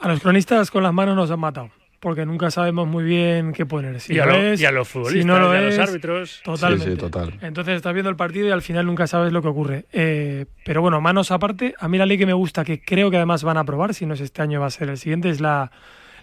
[0.00, 1.70] A los cronistas con las manos nos han matado.
[1.98, 4.00] Porque nunca sabemos muy bien qué poner.
[4.00, 5.60] Si Y a lo lo- es, y a los si futbolistas, no lo y a
[5.62, 6.40] los es, árbitros.
[6.44, 6.84] Totalmente.
[6.84, 7.32] Sí, sí, total.
[7.40, 9.86] Entonces estás viendo el partido y al final nunca sabes lo que ocurre.
[9.92, 13.16] Eh, pero bueno, manos aparte, a mí la ley que me gusta, que creo que
[13.16, 15.40] además van a aprobar, si no es este año va a ser el siguiente, es
[15.40, 15.72] la,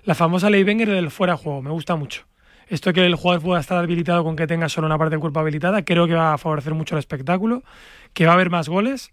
[0.04, 1.62] la famosa ley Wenger del fuera de juego.
[1.64, 2.24] Me gusta mucho.
[2.68, 5.40] Esto que el jugador pueda estar habilitado con que tenga solo una parte del cuerpo
[5.40, 7.64] habilitada, creo que va a favorecer mucho el espectáculo,
[8.14, 9.12] que va a haber más goles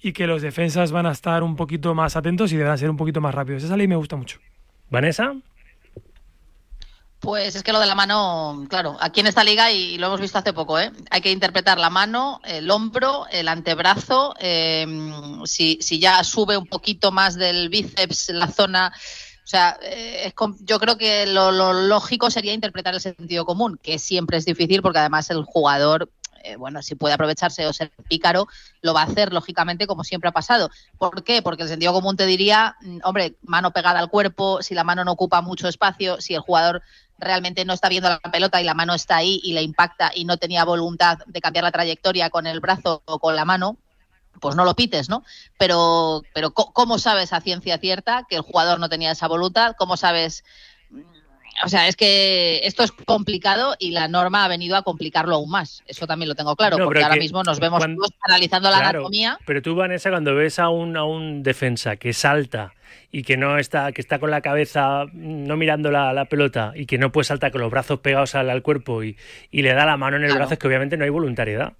[0.00, 2.96] y que los defensas van a estar un poquito más atentos y deberán ser un
[2.96, 3.64] poquito más rápidos.
[3.64, 4.38] Esa ley me gusta mucho.
[4.88, 5.34] ¿Vanessa?
[7.20, 10.20] Pues es que lo de la mano, claro, aquí en esta liga, y lo hemos
[10.20, 10.92] visto hace poco, ¿eh?
[11.10, 14.86] hay que interpretar la mano, el hombro, el antebrazo, eh,
[15.44, 18.92] si, si ya sube un poquito más del bíceps la zona.
[19.46, 23.78] O sea, eh, es yo creo que lo, lo lógico sería interpretar el sentido común,
[23.80, 26.10] que siempre es difícil porque además el jugador,
[26.42, 28.48] eh, bueno, si puede aprovecharse o ser pícaro,
[28.82, 30.68] lo va a hacer lógicamente como siempre ha pasado.
[30.98, 31.42] ¿Por qué?
[31.42, 35.04] Porque el sentido común te diría, mm, hombre, mano pegada al cuerpo, si la mano
[35.04, 36.82] no ocupa mucho espacio, si el jugador
[37.18, 40.24] realmente no está viendo la pelota y la mano está ahí y le impacta y
[40.24, 43.76] no tenía voluntad de cambiar la trayectoria con el brazo o con la mano,
[44.40, 45.24] pues no lo pites, ¿no?
[45.58, 49.74] Pero, pero ¿cómo sabes a ciencia cierta que el jugador no tenía esa voluntad?
[49.78, 50.44] ¿Cómo sabes?
[51.64, 55.50] O sea, es que esto es complicado y la norma ha venido a complicarlo aún
[55.50, 55.82] más.
[55.86, 58.78] Eso también lo tengo claro, No, porque ahora mismo nos vemos cuando- todos analizando la
[58.78, 59.38] Claro, anatomía.
[59.46, 62.74] Pero tú, Vanessa, cuando ves a un, a un defensa que salta
[63.10, 66.86] y que no está, que está con la cabeza no mirando la, la pelota y
[66.86, 69.16] que no puede saltar con los brazos pegados al, al cuerpo y,
[69.50, 70.40] y le da la mano en el Claro.
[70.40, 71.72] brazo, es que obviamente no hay voluntariedad.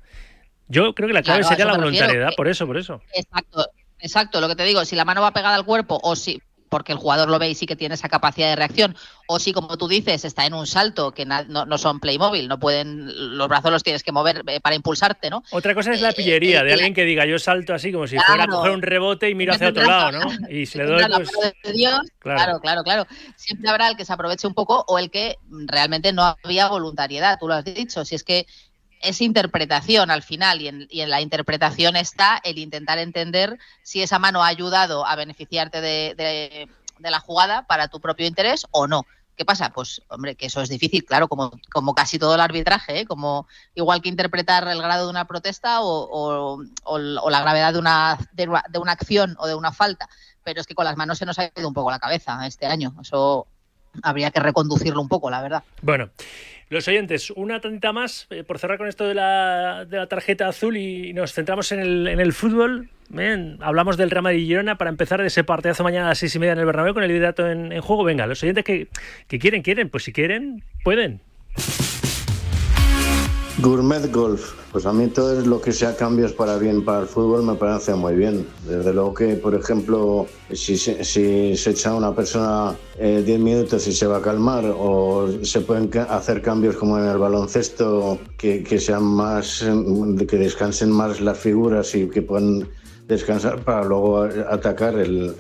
[0.69, 3.01] Yo creo que la clave Claro, sería la refiero, voluntariedad, que- por eso, por eso.
[3.13, 3.67] Exacto,
[4.01, 4.41] exacto.
[4.41, 6.99] Lo que te digo, si la mano va pegada al cuerpo o si porque el
[6.99, 8.97] jugador lo ve y sí que tiene esa capacidad de reacción,
[9.29, 12.59] o si, como tú dices, está en un salto, que no, no son Playmobil, no
[12.59, 15.43] pueden, los brazos los tienes que mover eh, para impulsarte, ¿no?
[15.51, 18.07] Otra cosa es la pillería eh, de eh, alguien que diga yo salto así como
[18.07, 18.27] si Claro.
[18.27, 20.21] fuera a coger un rebote y miro hacia otro lado, ¿no?
[20.51, 21.31] Y si le doy, pues...
[21.65, 22.59] de Dios, Claro.
[22.61, 22.61] claro.
[22.61, 26.37] claro, claro, Siempre habrá el que se aproveche un poco o el que realmente no
[26.43, 28.05] había voluntariedad, tú lo has dicho.
[28.05, 28.47] Si es que
[29.01, 34.03] es interpretación al final y en, y en la interpretación está el intentar entender si
[34.03, 39.05] esa mano ha ayudado a beneficiarte de, la jugada para tu propio interés o no.
[39.37, 39.69] ¿Qué pasa?
[39.69, 41.51] Pues, hombre, que eso es difícil, claro, como,
[41.95, 43.07] casi todo el arbitraje, ¿eh?
[43.07, 46.59] como igual que interpretar el grado de una protesta o
[46.99, 50.09] la gravedad de una, de una, de una acción o de una falta.
[50.43, 52.67] pero es que con las manos se nos ha ido un poco la cabeza este
[52.67, 52.95] año.
[53.03, 53.47] Eso
[54.03, 55.63] habría que reconducirlo un poco, la verdad.
[55.83, 56.11] Bueno,
[56.69, 60.49] los oyentes, una tantita más, eh, por cerrar con esto de la, de la tarjeta
[60.49, 62.89] azul y nos centramos en el, en el fútbol.
[63.61, 66.35] Hablamos del Real Madrid y Girona para empezar de ese partidazo mañana a las seis
[66.35, 68.03] y media en el Bernabéu con el liderato en, en juego.
[68.03, 68.89] Venga, los oyentes que,
[69.29, 71.21] que quieren, quieren, pues si quieren, pueden.
[73.59, 77.07] Gourmet Golf, pues a mí todo es lo que sea cambios para bien para el
[77.07, 78.47] fútbol me parece muy bien.
[78.69, 83.87] Desde luego que, por ejemplo, si se, si se echa una persona eh, 10 minutos
[83.87, 88.79] y se va a calmar, o se pueden hacer cambios como en el baloncesto, que,
[88.79, 92.69] sean más, eh, que descansen más las figuras y que puedan
[93.09, 95.35] descansar para luego atacar el-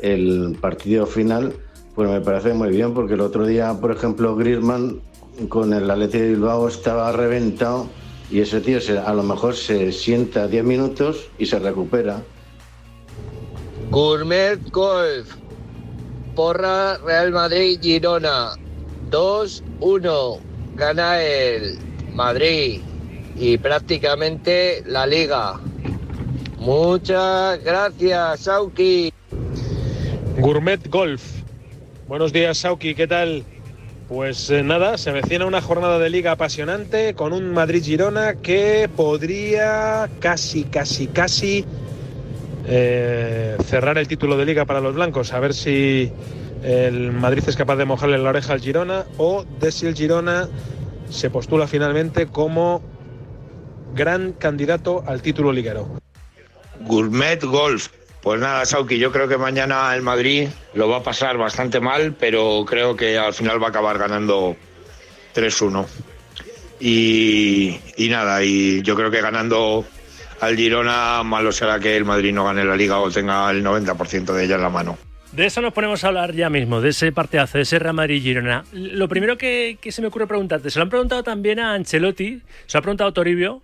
[0.00, 1.52] el partido final,
[1.94, 5.00] pues me parece muy bien, porque el otro día, por ejemplo, Griezmann
[5.48, 7.86] con el Atleti de Bilbao estaba reventado
[8.30, 12.22] y ese tío se- a lo mejor se sienta 10 minutos y se recupera.
[13.90, 15.34] Gourmet Golf.
[16.34, 18.50] Porra Real Madrid Girona.
[19.10, 20.38] 2-1.
[20.76, 21.78] Gana el
[22.14, 22.80] Madrid.
[23.36, 25.60] Y prácticamente la liga.
[26.58, 29.12] Muchas gracias, Sauki.
[30.38, 31.22] Gourmet Golf.
[32.08, 33.44] Buenos días, Sauki, ¿qué tal?
[34.12, 40.10] Pues eh, nada, se avecina una jornada de liga apasionante con un Madrid-Girona que podría
[40.20, 41.64] casi, casi, casi
[42.66, 45.32] eh, cerrar el título de liga para los blancos.
[45.32, 46.12] A ver si
[46.62, 50.46] el Madrid es capaz de mojarle la oreja al Girona o de si el Girona
[51.08, 52.82] se postula finalmente como
[53.94, 55.88] gran candidato al título liguero.
[56.80, 57.88] Gourmet Golf.
[58.22, 62.14] Pues nada, Sauki, yo creo que mañana el Madrid lo va a pasar bastante mal,
[62.18, 64.56] pero creo que al final va a acabar ganando
[65.34, 65.86] 3-1.
[66.78, 69.84] Y, nada, y yo creo que ganando
[70.40, 74.32] al Girona, malo será que el Madrid no gane la liga o tenga el 90%
[74.32, 74.98] de ella en la mano.
[75.32, 78.64] De eso nos ponemos a hablar ya mismo, de ese partidazo, de ese Real Madrid-Girona.
[78.72, 82.42] Lo primero que, que se me ocurre preguntarte, se lo han preguntado también a Ancelotti,
[82.66, 83.62] se lo ha preguntado Toribio,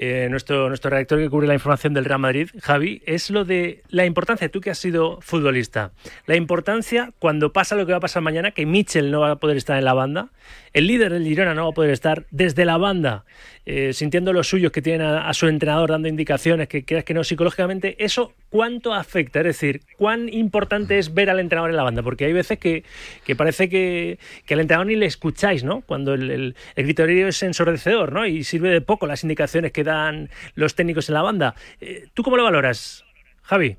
[0.00, 3.82] eh, nuestro, nuestro redactor que cubre la información del Real Madrid, Javi, es lo de
[3.88, 5.90] la importancia, tú que has sido futbolista,
[6.26, 9.36] la importancia cuando pasa lo que va a pasar mañana, que Mitchell no va a
[9.36, 10.30] poder estar en la banda,
[10.72, 13.24] el líder del Girona no va a poder estar desde la banda,
[13.70, 17.22] eh, sintiendo los suyos que tienen a, su entrenador, dando indicaciones, que creas que no
[17.22, 19.40] psicológicamente, ¿eso cuánto afecta?
[19.40, 22.02] Es decir, ¿cuán importante es ver al entrenador en la banda?
[22.02, 22.84] Porque hay veces que,
[23.26, 25.82] que parece que, que, al entrenador ni le escucháis, ¿no?
[25.82, 28.24] Cuando el, el, el es ensordecedor, ¿no?
[28.24, 31.54] Y sirve de poco las indicaciones que dan los técnicos en la banda.
[31.82, 33.04] Eh, ¿Tú cómo lo valoras,
[33.42, 33.76] Javi?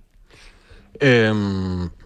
[1.00, 1.32] Eh,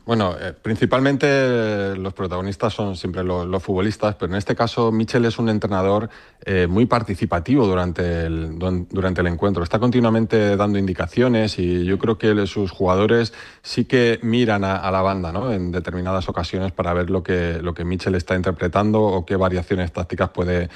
[0.06, 5.24] bueno, eh, principalmente los protagonistas son siempre los, los, futbolistas, pero en este caso Michel
[5.24, 6.10] es un entrenador
[6.46, 9.64] eh, muy participativo durante el, durante el encuentro.
[9.64, 14.92] Está continuamente dando indicaciones y yo creo que sus jugadores sí que miran a, a
[14.92, 15.54] la banda ¿no?
[15.54, 19.94] en determinadas ocasiones para ver lo que, lo que Michel está interpretando o qué variaciones
[19.94, 20.70] tácticas puede,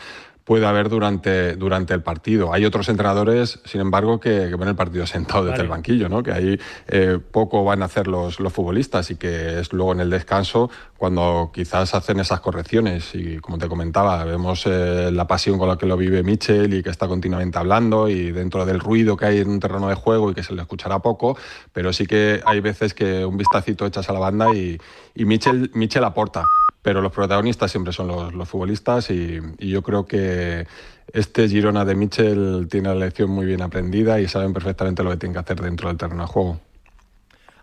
[0.47, 2.53] puede haber durante, durante el partido.
[2.53, 5.63] Hay otros entrenadores, sin embargo, que, que ven el partido sentado desde vale.
[5.63, 6.23] el banquillo, ¿no?
[6.23, 6.57] que ahí
[6.87, 10.71] eh, poco van a hacer los, los futbolistas y que es luego en el descanso
[10.97, 13.13] cuando quizás hacen esas correcciones.
[13.13, 16.81] Y como te comentaba, vemos eh, la pasión con la que lo vive Michel y
[16.81, 20.31] que está continuamente hablando y dentro del ruido que hay en un terreno de juego
[20.31, 21.37] y que se le escuchará poco,
[21.73, 24.77] pero sí que hay veces que un vistacito echas a la banda y,
[25.13, 26.45] y Michel, Michel aporta
[26.87, 30.65] pero los protagonistas siempre son los, los futbolistas y, y, yo creo que
[31.11, 35.17] este Girona de Michel tiene la lección muy bien aprendida y saben perfectamente lo que
[35.17, 36.61] tienen que hacer dentro del terreno de juego.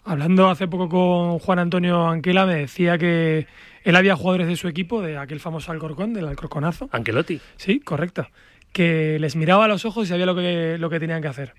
[0.05, 3.47] Hablando hace poco con Juan Antonio Anquela, me decía que
[3.83, 6.91] él había jugadores de su equipo, de aquel famoso Alcorcón, del Alcorconazo.
[6.93, 7.41] Anquelotti.
[7.57, 8.29] Sí, correcto.
[8.75, 11.55] Que les miraba a los ojos y sabía lo que, lo que tenían que hacer.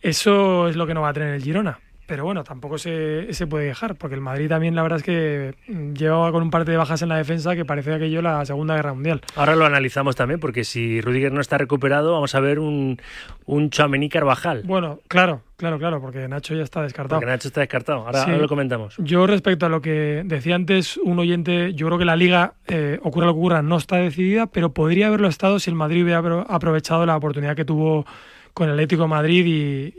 [0.00, 1.78] Eso es lo que no va a tener el Girona.
[2.08, 5.54] Pero bueno, tampoco se, se puede dejar, porque el Madrid también la verdad es que
[5.92, 8.94] llevaba con un par de bajas en la defensa que parecía aquello la Segunda Guerra
[8.94, 9.20] Mundial.
[9.36, 12.98] Ahora lo analizamos también, porque si Rudiger no está recuperado, vamos a ver un,
[13.44, 14.62] un Chouameni Carvajal.
[14.64, 17.20] Bueno, claro, claro, claro, porque Nacho ya está descartado.
[17.20, 18.30] Porque Nacho está descartado, ahora, sí.
[18.30, 18.94] ahora lo comentamos.
[18.96, 22.98] Yo respecto a lo que decía antes un oyente, yo creo que la Liga, eh,
[23.02, 26.20] ocurra lo que ocurra, no está decidida, pero podría haberlo estado si el Madrid hubiera
[26.48, 28.06] aprovechado la oportunidad que tuvo
[28.54, 29.44] con el Atlético de Madrid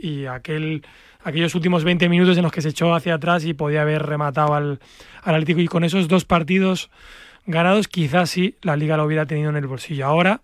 [0.02, 0.82] y, y aquel
[1.23, 4.53] aquellos últimos 20 minutos en los que se echó hacia atrás y podía haber rematado
[4.53, 4.79] al,
[5.23, 5.60] Atlético.
[5.60, 6.89] Y con esos dos partidos
[7.45, 10.05] ganados, quizás sí la Liga lo hubiera tenido en el bolsillo.
[10.05, 10.41] Ahora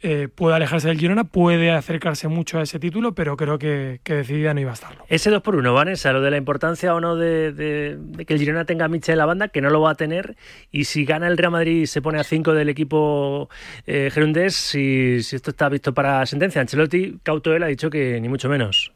[0.00, 4.14] eh, puede alejarse del Girona, puede acercarse mucho a ese título, pero creo que, que
[4.14, 5.04] decidida no iba a estarlo.
[5.08, 8.64] Ese 2 por 1 Vanessa, lo de la importancia o no de, que el Girona
[8.64, 10.36] tenga a Michel en la banda, que no lo va a tener,
[10.70, 13.50] y si gana el Real Madrid y se pone a 5 del equipo
[13.86, 16.60] eh, gerundés, si, si esto está visto para sentencia.
[16.60, 18.92] Ancelotti, cauto él, ha dicho que ni mucho menos.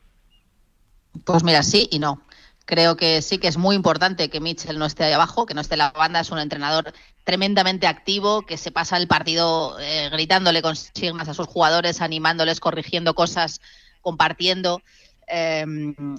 [1.25, 2.23] Pues mira, sí y no.
[2.65, 5.61] Creo que sí que es muy importante que Mitchell no esté ahí abajo, que no
[5.61, 6.21] esté la banda.
[6.21, 6.93] Es un entrenador
[7.25, 13.15] tremendamente activo, que se pasa el partido eh, gritándole consignas a sus jugadores, animándoles, corrigiendo
[13.15, 13.61] cosas,
[14.01, 14.83] compartiendo.
[15.29, 15.65] Eh,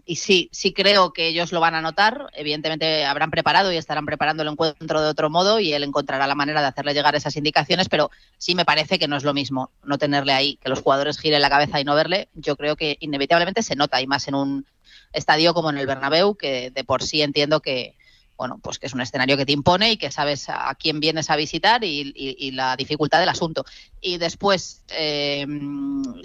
[0.05, 2.27] y sí, sí creo que ellos lo van a notar.
[2.33, 6.35] Evidentemente habrán preparado y estarán preparando el encuentro de otro modo y él encontrará la
[6.35, 9.71] manera de hacerle llegar esas indicaciones, pero sí me parece que no es lo mismo
[9.83, 12.29] no tenerle ahí, que los jugadores giren la cabeza y no verle.
[12.33, 14.65] Yo creo que inevitablemente se nota y más en un
[15.13, 17.95] estadio como en el Bernabéu, que de por sí entiendo que,
[18.37, 21.29] bueno, pues que es un escenario que te impone y que sabes a quién vienes
[21.29, 23.65] a visitar y, la dificultad del asunto.
[24.01, 25.45] Y después, eh,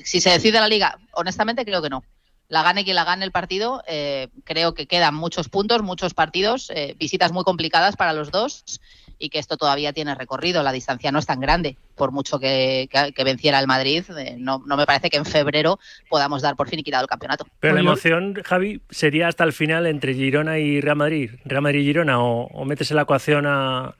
[0.04, 2.02] si se decide la liga, honestamente creo que no.
[2.48, 6.70] La gane quien la gane el partido, eh, creo que quedan muchos puntos, muchos partidos,
[6.70, 8.64] eh, visitas muy complicadas para los dos
[9.18, 10.62] y que esto todavía tiene recorrido.
[10.62, 14.04] La distancia no es tan grande, por mucho que, que- que venciera el Madrid.
[14.16, 15.78] eh, no, no me parece que en febrero
[16.08, 17.46] podamos dar por fin quitado el campeonato.
[17.60, 21.30] Pero la emoción, Javi, sería hasta el final entre Girona y Real Madrid.
[21.44, 23.94] Real Madrid y Girona, o, o metes en la ecuación a,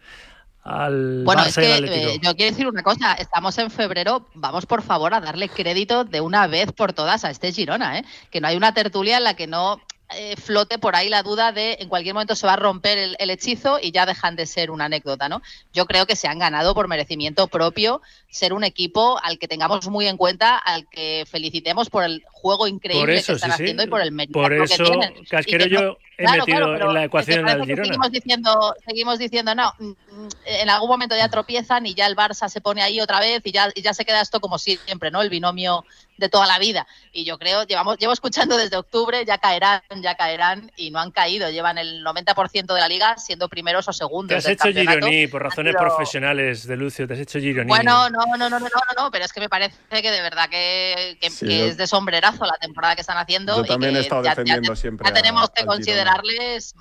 [0.63, 4.27] al Bueno, Barça es y que eh, yo quiero decir una cosa, estamos en febrero,
[4.35, 8.05] vamos por favor a darle crédito de una vez por todas a este Girona, ¿eh?
[8.31, 9.81] que no hay una tertulia en la que no
[10.17, 13.17] eh, flote por ahí la duda de en cualquier momento se va a romper el,
[13.19, 15.43] el hechizo y ya dejan de ser una anécdota, ¿no?
[15.73, 19.87] Yo creo que se han ganado por merecimiento propio ser un equipo al que tengamos
[19.89, 23.63] muy en cuenta, al que felicitemos por el juego increíble eso, que están sí, sí.
[23.65, 25.25] haciendo y por el mérito Por que eso, tienen.
[25.29, 27.85] Casquero, que no- yo he Claro, metido claro, en la ¿te ecuación al que Girona.
[27.85, 32.17] Seguimos diciendo, seguimos diciendo, no, mm, mm, en algún momento ya tropiezan y ya el
[32.17, 35.11] Barça se pone ahí otra vez y ya, y ya se queda esto como siempre,
[35.11, 35.23] ¿no?
[35.23, 35.85] El binomio
[36.19, 36.87] de toda la vida.
[37.13, 41.11] Y yo creo, llevamos, llevo escuchando desde octubre, ya caerán, ya caerán y no han
[41.13, 41.49] caído.
[41.51, 44.29] Llevan el 90% de la liga siendo primeros o segundos.
[44.29, 44.91] Te has del hecho.
[44.91, 47.69] Gironi por razones sido- profesionales de Lucio, te has hecho Gironi.
[47.69, 50.21] Bueno, no, no, no, no, no, no, no, pero es que me parece que de
[50.21, 53.57] verdad que, que- Sí, que yo- es de sombrerazo la temporada que están haciendo.
[53.59, 56.75] Yo y también que he estado ya- defendiendo siempre Ya tenemos a- que considerarles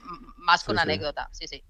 [0.47, 0.89] más que Sí, una sí.
[0.89, 1.29] anécdota.
[1.31, 1.63] Sí, sí.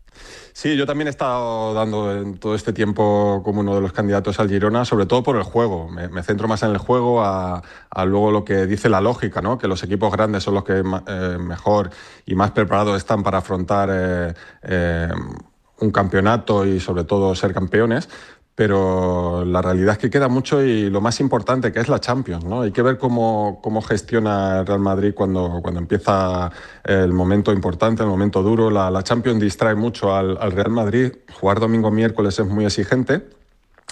[0.53, 4.39] Sí, yo también he estado dando en todo este tiempo como uno de los candidatos
[4.39, 5.89] al Girona, sobre todo por el juego.
[5.89, 9.41] Me, me centro más en el juego, a, a luego lo que dice la lógica,
[9.41, 9.57] ¿no?
[9.57, 11.89] que los equipos grandes son los que eh, mejor
[12.25, 15.09] y más preparados están para afrontar eh, eh,
[15.79, 18.09] un campeonato y sobre todo ser campeones.
[18.57, 22.43] Pero la realidad es que queda mucho y lo más importante que es la Champions,
[22.43, 22.61] ¿no?
[22.61, 26.51] Hay que ver cómo, cómo gestiona Real Madrid cuando, cuando empieza
[26.83, 28.71] el momento importante, el momento duro.
[28.71, 31.11] La, la Champions distrae mucho al, al Real Madrid.
[31.39, 33.36] Jugar domingo miércoles es muy exigente.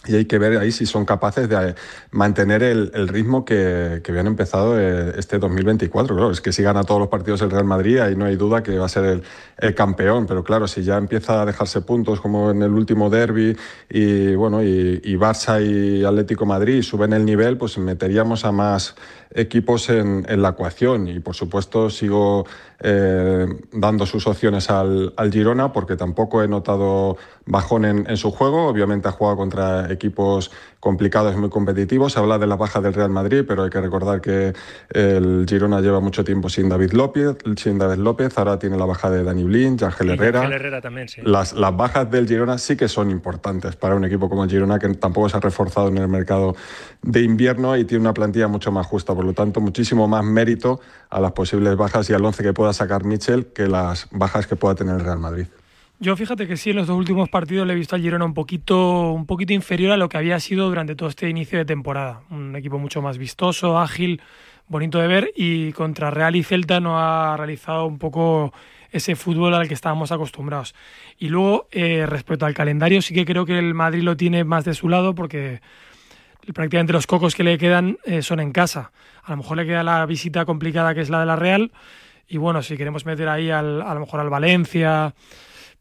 [0.07, 1.75] Y hay que ver ahí si son capaces de eh,
[2.11, 6.15] mantener el, ritmo que, que habían empezado eh, este 2024.
[6.15, 8.61] Claro, es que si gana todos los partidos el Real Madrid, ahí no hay duda
[8.61, 9.23] que va a ser
[9.57, 10.27] el, campeón.
[10.27, 13.57] Pero claro, si ya empieza a dejarse puntos como en el último derby
[13.89, 18.95] y bueno, y, Barça y Atlético Madrid suben el nivel, pues meteríamos a más
[19.33, 21.07] equipos en, la ecuación.
[21.07, 22.45] Y por supuesto sigo
[22.79, 28.29] eh, dando sus opciones al, al Girona porque tampoco he notado bajón en, en su
[28.29, 28.67] juego.
[28.67, 32.13] Obviamente ha jugado contra equipos complicados y muy competitivos.
[32.13, 34.53] Se habla de la baja del Real Madrid, pero hay que recordar que
[34.89, 38.37] el Girona lleva mucho tiempo sin David López, sin David López.
[38.37, 40.41] Ahora tiene la baja de Dani Blin, Ángel Herrera.
[40.41, 41.21] Ángel Herrera también, sí.
[41.23, 44.77] Las, las bajas del Girona sí que son importantes para un equipo como el Girona,
[44.77, 46.55] que tampoco se ha reforzado en el mercado
[47.01, 49.15] de invierno y tiene una plantilla mucho más justa.
[49.15, 52.73] Por lo tanto, muchísimo más mérito a las posibles bajas y al once que pueda
[52.73, 55.47] sacar Michel que las bajas que pueda tener el Real Madrid.
[55.97, 58.33] Yo fíjate que sí, en los dos últimos partidos le he visto al Girona un
[58.33, 62.21] poquito, un poquito inferior a lo que había sido durante todo este inicio de temporada.
[62.29, 64.21] Un equipo mucho más vistoso, ágil,
[64.67, 68.53] bonito de ver y contra Real y Celta no ha realizado un poco
[68.91, 70.75] ese fútbol al que estábamos acostumbrados.
[71.17, 74.65] Y luego, eh, respecto al calendario, sí que creo que el Madrid lo tiene más
[74.65, 75.61] de su lado porque
[76.53, 78.91] prácticamente los cocos que le quedan eh, son en casa.
[79.23, 81.71] A lo mejor le queda la visita complicada que es la de la Real.
[82.27, 85.13] Y bueno, si queremos meter ahí al, a lo mejor al Valencia,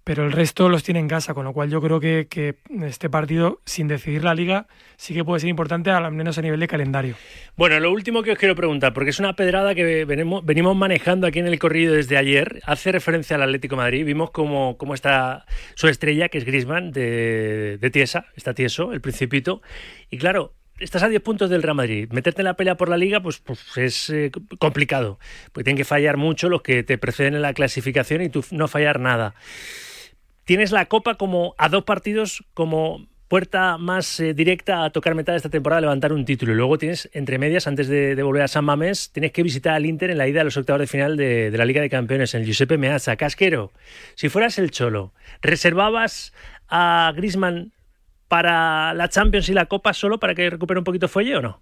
[0.04, 3.60] pero el resto los tiene en casa, con lo cual yo creo que, este partido,
[3.64, 7.16] sin decidir la liga, sí que puede ser importante, al menos a nivel de calendario.
[7.56, 11.38] Bueno, lo último que os quiero preguntar, porque es una pedrada que venimos, manejando aquí
[11.38, 16.28] en el corrido desde ayer, hace referencia al Atlético Madrid, vimos cómo, está su estrella,
[16.28, 19.62] que es Grisman, de, de Tiesa, está tieso, el principito,
[20.10, 22.08] y claro, estás a 10 puntos del Real Madrid.
[22.10, 25.18] Meterte en la pelea por la liga, pues, pues es eh, complicado.
[25.52, 28.68] Porque tienen que fallar mucho los que te preceden en la clasificación y tú no
[28.68, 29.34] fallar nada.
[30.44, 35.34] Tienes la Copa como a dos partidos como puerta más eh, directa a tocar metal
[35.34, 36.52] esta temporada, levantar un título.
[36.52, 39.86] Y luego tienes, entre medias, antes de, volver a San Mamés, tienes que visitar al
[39.86, 42.34] Inter en la ida a los octavos de final de, de la Liga de Campeones,
[42.34, 43.16] en el Giuseppe Meazza.
[43.16, 43.72] Casquero,
[44.14, 46.32] si fueras el Cholo, ¿reservabas
[46.68, 47.72] a Grisman
[48.28, 51.60] para la Champions y la Copa solo para que recupere un poquito fuelle o no?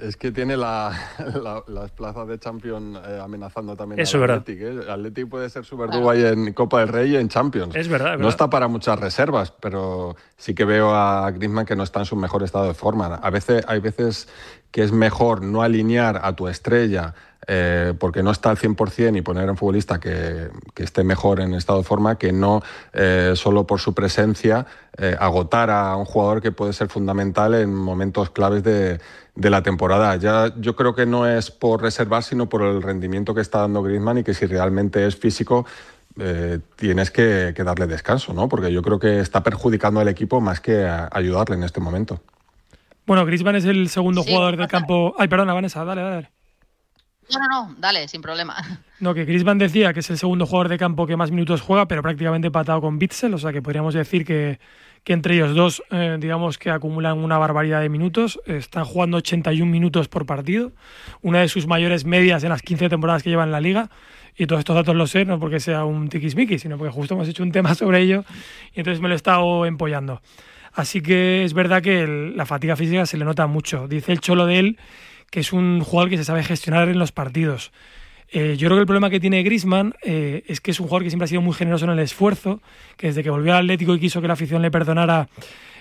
[0.00, 0.92] Es que tiene la,
[1.42, 4.36] la- las plazas de Champions eh, amenazando también Eso al es verdad.
[4.42, 4.62] Athletic.
[4.62, 4.68] ¿eh?
[4.84, 7.74] El Athletic puede ser su verdugo ahí en Copa del Rey y en Champions.
[7.76, 8.30] Es verdad, es No verdad.
[8.30, 12.16] está para muchas reservas, pero sí que veo a Griezmann que no está en su
[12.16, 13.14] mejor estado de forma.
[13.16, 14.28] A veces, hay veces
[14.70, 17.14] que es mejor no alinear a tu estrella
[17.46, 21.40] eh, porque no está al 100% y poner a un futbolista que, que esté mejor
[21.40, 22.62] en estado de forma que no
[22.92, 24.66] eh, solo por su presencia
[24.98, 29.00] eh, agotar a un jugador que puede ser fundamental en momentos claves de,
[29.34, 30.16] de la temporada.
[30.16, 33.82] Ya yo creo que no es por reservar, sino por el rendimiento que está dando
[33.82, 35.64] Griezmann y que si realmente es físico
[36.18, 38.48] eh, tienes que, que darle descanso, ¿no?
[38.48, 42.20] Porque yo creo que está perjudicando al equipo más que a- ayudarle en este momento.
[43.06, 45.14] Bueno, Griezmann es el segundo Sí, jugador del campo.
[45.18, 46.30] Ay, perdona, Vanessa, dale, dale.
[47.32, 48.56] No, no, no, dale, sin problema.
[49.00, 51.88] No, que Griezmann decía que es el segundo jugador de campo que más minutos juega,
[51.88, 54.60] pero prácticamente empatado con Bitzel, o sea que podríamos decir que,
[55.04, 58.38] que entre ellos dos, eh, digamos que acumulan una barbaridad de minutos.
[58.44, 60.72] Están jugando 81 minutos por partido,
[61.22, 63.88] una de sus mayores medias en las 15 temporadas que lleva en la liga.
[64.36, 67.28] Y todos estos datos los sé, no porque sea un tiquismiquis, sino porque justo hemos
[67.28, 68.24] hecho un tema sobre ello
[68.74, 70.20] y entonces me lo he estado empollando.
[70.72, 73.88] Así que es verdad que la fatiga física se le nota mucho.
[73.88, 74.78] Dice el cholo de él
[75.30, 77.72] que es un jugador que se sabe gestionar en los partidos.
[78.32, 81.02] Eh, yo creo que el problema que tiene Griezmann eh, es que es un jugador
[81.02, 82.60] que siempre ha sido muy generoso en el esfuerzo,
[82.96, 85.28] que desde que volvió al Atlético y quiso que la afición le perdonara,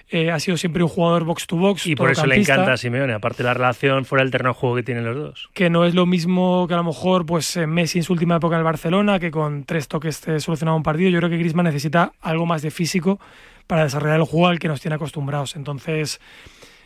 [0.09, 1.85] eh, ha sido siempre un jugador box to box.
[1.85, 4.55] Y por eso le encanta a Simeone, aparte de la relación fuera del terreno de
[4.55, 5.49] juego que tienen los dos.
[5.53, 8.55] Que no es lo mismo que a lo mejor pues Messi en su última época
[8.55, 11.11] en el Barcelona, que con tres toques te solucionaba un partido.
[11.11, 13.19] Yo creo que Griezmann necesita algo más de físico
[13.67, 15.55] para desarrollar el juego al que nos tiene acostumbrados.
[15.55, 16.19] Entonces,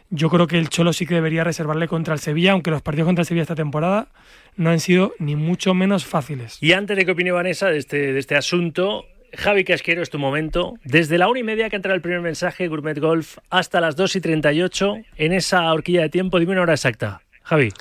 [0.09, 3.07] yo creo que el Cholo sí que debería reservarle contra el Sevilla, aunque los partidos
[3.07, 4.07] contra el Sevilla esta temporada
[4.55, 6.57] no han sido ni mucho menos fáciles.
[6.61, 10.19] Y antes de que opine Vanessa de este, de este asunto, Javi Casquero, es tu
[10.19, 10.75] momento.
[10.83, 14.17] Desde la una y media que entra el primer mensaje, Gourmet Golf, hasta las 2
[14.17, 17.21] y 38, en esa horquilla de tiempo, dime una hora exacta.
[17.43, 17.71] Javi.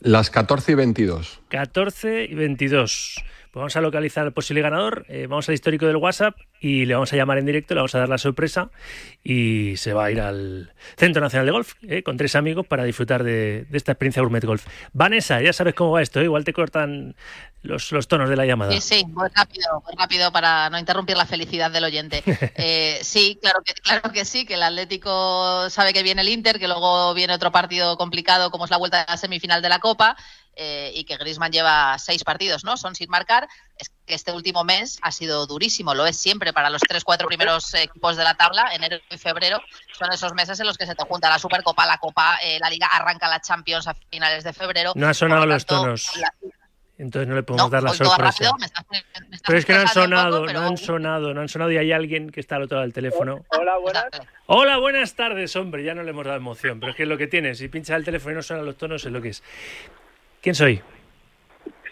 [0.00, 1.40] Las 14 y 22.
[1.48, 3.24] 14 y 22.
[3.50, 6.94] Pues vamos a localizar al posible ganador, eh, vamos al histórico del WhatsApp y le
[6.94, 8.70] vamos a llamar en directo, le vamos a dar la sorpresa
[9.24, 12.84] y se va a ir al Centro Nacional de Golf eh, con tres amigos para
[12.84, 14.66] disfrutar de, de esta experiencia Gourmet Golf.
[14.92, 17.16] Vanessa, ya sabes cómo va esto, eh, igual te cortan
[17.62, 18.70] los, los tonos de la llamada.
[18.72, 22.22] Sí, sí, muy rápido, muy rápido para no interrumpir la felicidad del oyente.
[22.62, 26.58] Eh, sí, claro que, claro que sí, que el Atlético sabe que viene el Inter,
[26.58, 29.78] que luego viene otro partido complicado como es la vuelta de la semifinal de la
[29.78, 30.16] Copa
[30.56, 32.76] eh, y que Griezmann lleva seis partidos, ¿no?
[32.76, 33.48] Son sin marcar.
[33.78, 37.28] Es que este último mes ha sido durísimo, lo es siempre para los tres, cuatro
[37.28, 39.60] primeros equipos de la tabla, enero y febrero.
[39.98, 42.68] Son esos meses en los que se te junta la Supercopa, la Copa, eh, la
[42.68, 44.92] Liga, arranca la Champions a finales de febrero.
[44.96, 46.10] No han sonado los tonos.
[46.16, 46.34] la-
[46.98, 48.18] Entonces no le podemos no, dar la sorpresa.
[48.18, 50.76] rápido, me estás- me estás Pero es que no han sonado, poco, pero- no han
[50.76, 53.42] sonado, no han sonado y hay alguien que está al otro lado del teléfono.
[53.58, 54.04] Hola, buenas.
[54.44, 55.82] Hola, buenas tardes, hombre.
[55.82, 57.54] Ya no le hemos dado emoción, pero es que es lo que tiene.
[57.54, 59.42] Si pinchas el teléfono y no suenan los tonos, es lo que es.
[60.42, 60.80] ¿Quién soy?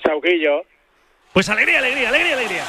[0.04, 0.62] Sauquillo.
[1.32, 2.64] Pues alegría, alegría, alegría, alegría.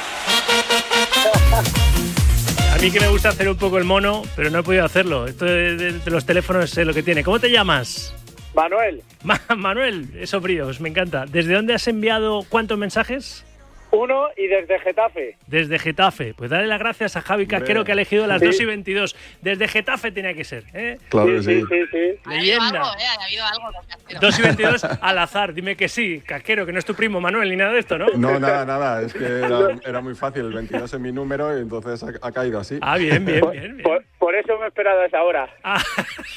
[2.74, 5.26] A mí que me gusta hacer un poco el mono, pero no he podido hacerlo.
[5.26, 7.24] Esto de, de- de los teléfonos es lo que tiene.
[7.24, 8.14] ¿Cómo te llamas?
[8.54, 11.24] Manuel, Ma- Manuel, esos bríos, me encanta.
[11.26, 13.44] ¿Desde dónde has enviado cuántos mensajes?
[13.92, 15.36] Uno y desde Getafe.
[15.46, 16.34] Desde Getafe.
[16.34, 18.46] Pues dale las gracias a Javi Casquero que ha elegido las Sí.
[18.46, 19.16] 2 y 22.
[19.42, 20.64] Desde Getafe tenía que ser.
[20.74, 20.98] ¿eh?
[21.08, 21.62] Claro que sí.
[21.68, 22.28] Sí, sí.
[22.28, 22.82] Leyenda.
[22.82, 24.20] Ha habido algo de Casquero.
[24.20, 25.54] 2 y 22 al azar.
[25.54, 28.06] Dime que sí, Casquero, que no es tu primo Manuel ni nada de esto, ¿no?
[28.16, 29.02] No, nada, nada.
[29.02, 30.42] Es que era, era muy fácil.
[30.46, 32.78] El 22 es mi número y entonces ha, ha caído así.
[32.82, 33.78] Ah, bien, bien, Por, bien.
[33.82, 35.48] por- por eso me he esperado a esa hora.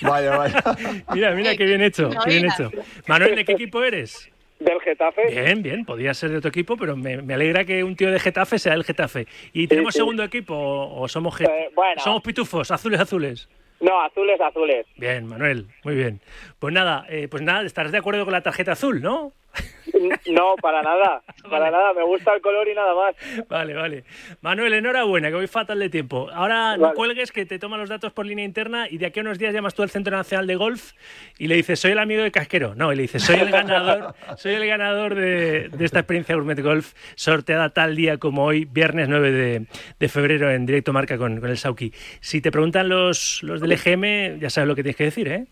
[0.01, 0.63] Vaya, vaya.
[1.13, 2.71] Mira, mira, qué bien hecho, qué bien hecho.
[3.07, 4.29] Manuel, ¿de qué equipo eres?
[4.63, 5.27] Del Getafe.
[5.29, 8.19] Bien, bien, podía ser de otro equipo, pero me, me alegra que un tío de
[8.19, 9.27] Getafe sea el Getafe.
[9.51, 9.99] ¿Y tenemos sí.
[9.99, 12.01] segundo equipo o, o somos, Eh, bueno.
[12.01, 13.49] somos pitufos, azules, azules?
[13.81, 14.85] No, azules, azules.
[14.95, 16.21] Bien, Manuel, muy bien.
[16.59, 19.33] Pues nada, eh, pues nada, estarás de acuerdo con la tarjeta azul, ¿no?
[20.29, 21.21] No, para nada.
[21.49, 21.93] Para nada.
[21.93, 23.15] Me gusta el color y nada más.
[23.47, 24.03] Vale, vale.
[24.41, 26.29] Manuel, enhorabuena, que voy fatal de tiempo.
[26.33, 29.21] Ahora no cuelgues, que te toman los datos por línea interna y de aquí a
[29.21, 30.93] unos días llamas tú al Centro Nacional de Golf
[31.37, 32.75] y le dices, soy el amigo de Casquero.
[32.75, 36.59] No, y le dices, soy el ganador, soy el ganador de, de esta experiencia Gourmet
[36.61, 39.65] Golf, sorteada tal día como hoy, viernes 9 de,
[39.99, 41.91] de febrero, en directo marca con, con el Sauki.
[42.19, 45.45] Si te preguntan los, los del EGM, ya sabes lo que tienes que decir, ¿eh?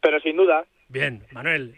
[0.00, 0.64] Pero sin duda.
[0.88, 1.74] Bien, Manuel,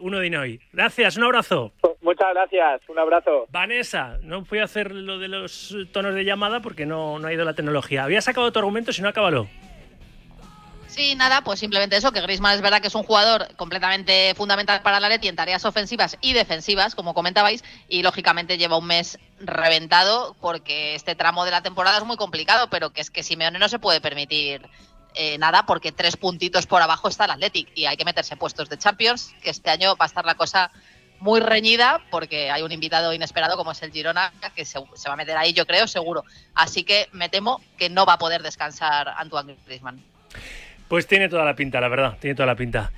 [0.00, 0.60] uno de hoy.
[0.72, 1.72] Gracias, un abrazo.
[2.00, 2.82] Muchas gracias.
[2.88, 3.46] Un abrazo.
[3.50, 7.32] Vanessa, no fui a hacer lo de los tonos de llamada porque no, no ha
[7.32, 8.04] ido la tecnología.
[8.04, 9.48] Había sacado tu argumento, si no, acábalo.
[10.94, 14.80] Sí, nada, pues simplemente eso, que Griezmann es verdad que es un jugador completamente fundamental
[14.82, 19.18] para la Leti en tareas ofensivas y defensivas, como comentabais, y lógicamente lleva un mes
[19.40, 23.58] reventado porque este tramo de la temporada es muy complicado, pero que es que Simeone
[23.58, 24.68] no se puede permitir
[25.14, 28.68] eh, nada, porque tres puntitos por abajo está el Athletic y hay que meterse puestos
[28.68, 30.70] de Champions, que este año va a estar la cosa
[31.20, 35.16] muy reñida porque hay un invitado inesperado como es el Girona que se, va a
[35.16, 36.24] meter ahí, yo creo, seguro.
[36.54, 40.02] Así que me temo que no va a poder descansar Antoine Griezmann.
[40.88, 42.92] Pues tiene toda la pinta, la verdad, tiene toda la pinta.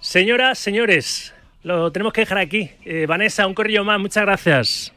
[0.00, 2.70] Señoras, señores, lo tenemos que dejar aquí.
[2.84, 4.93] Eh, Vanessa, un corrillo más, muchas gracias.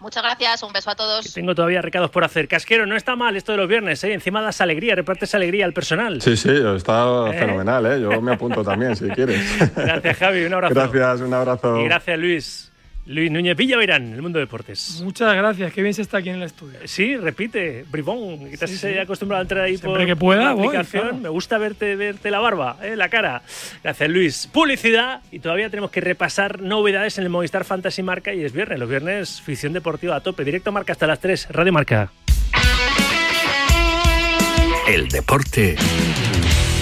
[0.00, 1.32] Muchas gracias, un beso a todos.
[1.34, 2.46] Tengo todavía recados por hacer.
[2.46, 4.12] Casquero, no está mal esto de los viernes, ¿eh?
[4.12, 6.22] Encima das alegría, repartes alegría al personal.
[6.22, 7.38] Sí, sí, está ¿Eh?
[7.38, 8.00] fenomenal, ¿eh?
[8.00, 9.40] Yo me apunto también, si quieres.
[9.76, 10.74] Gracias, Javi, un abrazo.
[10.74, 11.80] Gracias, un abrazo.
[11.80, 12.67] Y gracias, Luis.
[13.08, 15.00] Luis Núñez Villaverán, el mundo de deportes.
[15.02, 16.78] Muchas gracias, qué bien se está aquí en el estudio.
[16.84, 20.44] Sí, repite, bribón, que te has Sí, acostumbrado a entrar ahí Siempre por que pueda,
[20.44, 21.02] la voy, aplicación.
[21.04, 21.16] claro.
[21.16, 23.42] Me gusta verte, verte la barba, eh, la cara.
[23.82, 24.46] Gracias, Luis.
[24.52, 28.78] Publicidad y todavía tenemos que repasar novedades en el Movistar Fantasy Marca y es viernes,
[28.78, 30.44] los viernes ficción deportiva a tope.
[30.44, 32.12] Directo Marca hasta las 3, Radio Marca.
[34.86, 35.76] El deporte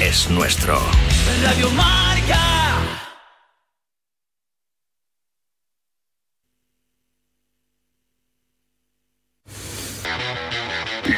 [0.02, 0.80] es nuestro.
[1.44, 2.15] Radio Marca.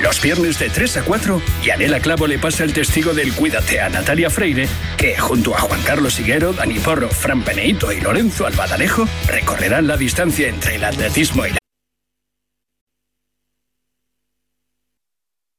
[0.03, 3.89] Los viernes de 3 a 4, Yanela Clavo le pasa el testigo del Cuídate a
[3.89, 9.09] Natalia Freire, que junto a Juan Carlos Higuero, Dani Porro, Fran Peneito y Lorenzo Albadalejo
[9.27, 11.59] recorrerán la distancia entre el atletismo y la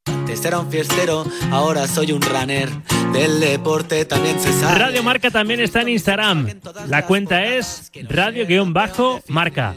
[0.07, 2.69] Antes era un fiestero, ahora soy un runner.
[3.11, 4.77] Del deporte también se sabe.
[4.77, 6.59] Radio Marca también está en Instagram.
[6.87, 9.75] La cuenta es radio-marca.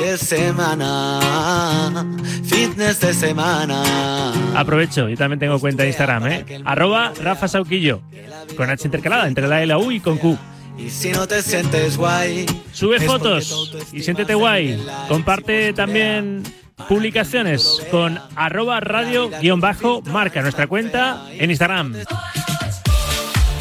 [0.00, 2.06] De semana,
[2.44, 4.32] fitness de semana.
[4.54, 6.62] Aprovecho, yo también tengo cuenta de Instagram, ¿eh?
[6.64, 8.00] Arroba Rafa Sauquillo.
[8.56, 10.36] Con H intercalada entre la L, la U y con Q.
[10.78, 14.80] Y si no te sientes guay, Sube fotos y siéntete guay.
[15.08, 16.44] Comparte también
[16.88, 21.96] publicaciones con arroba radio-marca, nuestra cuenta en Instagram.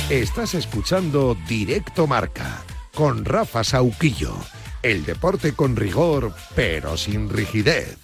[0.10, 4.36] Estás escuchando Directo Marca con Rafa Sauquillo.
[4.84, 7.97] El deporte con rigor, pero sin rigidez.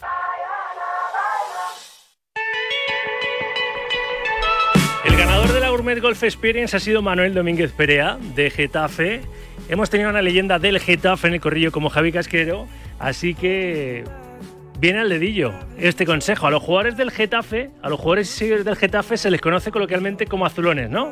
[5.05, 9.21] El ganador de la Gourmet Golf Experience ha sido Manuel Domínguez Perea, de Getafe.
[9.69, 12.67] Hemos tenido una leyenda del Getafe en el corrillo como Javi Casquero,
[12.97, 14.03] así que
[14.79, 16.47] viene al dedillo este consejo.
[16.47, 20.45] A los jugadores del Getafe, a los jugadores del Getafe se les conoce coloquialmente como
[20.45, 21.11] azulones, ¿no?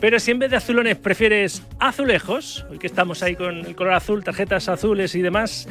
[0.00, 3.92] Pero si en vez de azulones prefieres azulejos, hoy que estamos ahí con el color
[3.92, 5.68] azul, tarjetas azules y demás,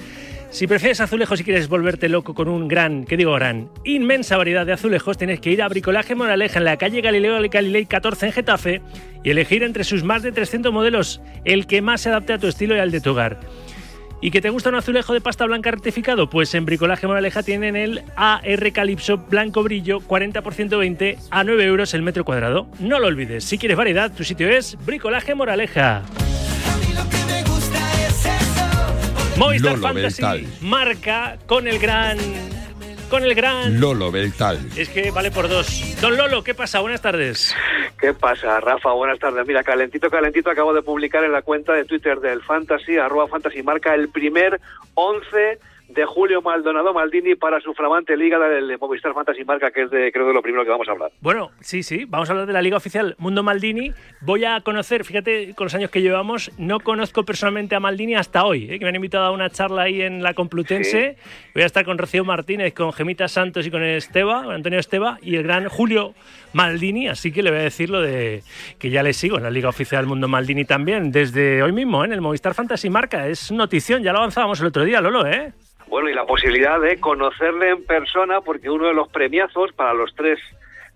[0.51, 3.69] si prefieres azulejos y quieres volverte loco con un gran, ¿qué digo gran?
[3.85, 7.85] Inmensa variedad de azulejos, tienes que ir a Bricolaje Moraleja en la calle Galileo Galilei
[7.85, 8.81] 14 en Getafe
[9.23, 12.47] y elegir entre sus más de 300 modelos el que más se adapte a tu
[12.47, 13.39] estilo y al de tu hogar.
[14.21, 16.29] ¿Y que te gusta un azulejo de pasta blanca rectificado?
[16.29, 21.93] Pues en Bricolaje Moraleja tienen el AR Calypso Blanco Brillo 40% 20 a 9 euros
[21.93, 22.67] el metro cuadrado.
[22.79, 26.03] No lo olvides, si quieres variedad, tu sitio es Bricolaje Moraleja.
[29.37, 30.47] Movistar Lolo Fantasy Beltal.
[30.61, 32.17] marca con el gran...
[33.09, 33.79] Con el gran...
[33.79, 34.59] Lolo Beltal.
[34.77, 35.99] Es que vale por dos.
[35.99, 36.79] Don Lolo, ¿qué pasa?
[36.79, 37.55] Buenas tardes.
[37.99, 38.91] ¿Qué pasa, Rafa?
[38.91, 39.47] Buenas tardes.
[39.47, 43.63] Mira, calentito, calentito, acabo de publicar en la cuenta de Twitter del Fantasy, arroba Fantasy
[43.63, 44.61] Marca, el primer
[44.93, 45.59] 11
[45.89, 50.11] de Julio Maldonado Maldini para su flamante liga del Movistar Fantasy Marca, que es de,
[50.11, 51.11] creo, de lo primero que vamos a hablar.
[51.19, 53.91] Bueno, sí, sí, vamos a hablar de la Liga Oficial Mundo Maldini.
[54.21, 58.45] Voy a conocer, fíjate, con los años que llevamos, no conozco personalmente a Maldini hasta
[58.45, 58.77] hoy, ¿eh?
[58.77, 61.17] que me han invitado a una charla ahí en la Complutense.
[61.55, 65.17] Voy a estar con Rocío Martínez, con Gemita Santos y con Esteba, con Antonio Esteba
[65.23, 66.13] y el gran Julio
[66.53, 68.43] Maldini, así que le voy a decir lo de
[68.77, 72.07] que ya le sigo en la Liga Oficial Mundo Maldini también, desde hoy mismo, ¿eh?
[72.07, 73.27] en el Movistar Fantasy Marca.
[73.27, 75.51] Es notición, ya lo avanzábamos el otro día, Lolo, ¿eh?
[75.89, 80.13] Bueno, y la posibilidad de conocerle en persona, porque uno de los premiazos para los
[80.13, 80.39] tres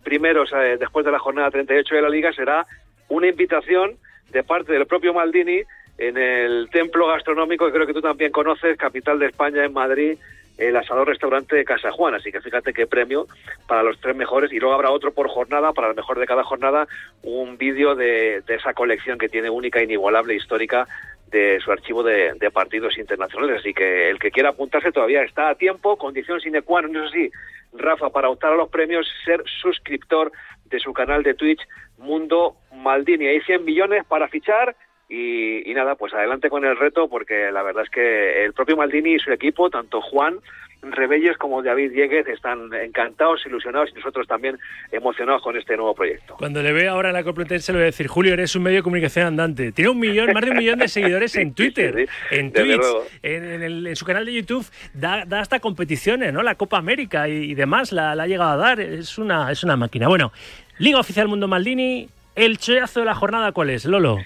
[0.04, 2.66] primeros eh, después de la jornada 38 de la liga será
[3.10, 3.96] una invitación
[4.30, 5.62] de parte del propio Maldini
[5.98, 10.18] en el templo gastronómico que creo que tú también conoces, capital de España, en Madrid,
[10.60, 12.14] el asador restaurante de Casa Juan.
[12.14, 13.26] Así que fíjate qué premio
[13.68, 14.52] para los tres mejores.
[14.52, 16.88] Y luego habrá otro por jornada, para el mejor de cada jornada,
[17.24, 20.88] un vídeo de, de esa colección que tiene única, inigualable, histórica
[21.34, 23.60] de su archivo de, partidos internacionales.
[23.60, 27.10] Así que el que quiera apuntarse todavía está a tiempo, condición sine qua non, eso
[27.10, 27.32] sí,
[27.74, 30.32] Rafa, para optar a los premios, ser suscriptor
[30.70, 31.66] de su canal de Twitch
[31.98, 33.26] Mundo Maldini.
[33.26, 34.76] Hay 100 millones para fichar
[35.16, 38.76] y, y nada, pues adelante con el reto porque la verdad es que el propio
[38.78, 40.40] Maldini y su equipo, tanto Juan
[40.82, 44.58] Rebelles como David Dieguez están encantados, ilusionados y nosotros también
[44.92, 46.36] emocionados con este nuevo proyecto.
[46.38, 48.80] Cuando le vea ahora en la Complutense le voy a decir, Julio, eres un medio
[48.80, 49.72] de comunicación andante.
[49.72, 52.82] Tiene un millón, más de un millón de seguidores en Twitter, en Twitch,
[53.22, 54.66] en, en el- en su canal de YouTube.
[54.94, 56.44] Da, da hasta competiciones, ¿no?
[56.44, 58.82] La Copa América y, y demás la, la ha llegado a dar.
[58.82, 60.10] Es una, es una máquina.
[60.10, 60.34] Bueno,
[60.80, 64.18] Liga Oficial Mundo Maldini, el chollazo de la jornada, ¿cuál es, Lolo?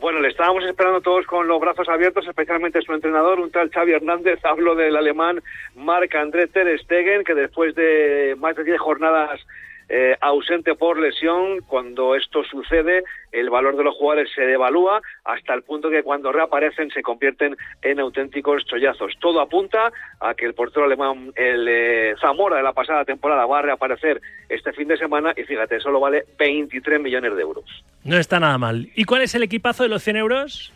[0.00, 3.92] Bueno, le estábamos esperando todos con los brazos abiertos, especialmente su entrenador, un tal Xavi
[3.92, 4.38] Hernández.
[4.44, 5.42] Hablo del alemán
[5.74, 9.40] Marc André Ter Stegen, que después de más de 10 jornadas
[9.88, 15.54] eh, ausente por lesión, cuando esto sucede, el valor de los jugadores se devalúa hasta
[15.54, 19.14] el punto que cuando reaparecen se convierten en auténticos chollazos.
[19.20, 23.60] Todo apunta a que el portero alemán, el eh, Zamora de la pasada temporada, va
[23.60, 27.64] a reaparecer este fin de semana y fíjate, solo vale 23 millones de euros.
[28.04, 28.88] No está nada mal.
[28.94, 30.72] ¿Y cuál es el equipazo de los 100 euros?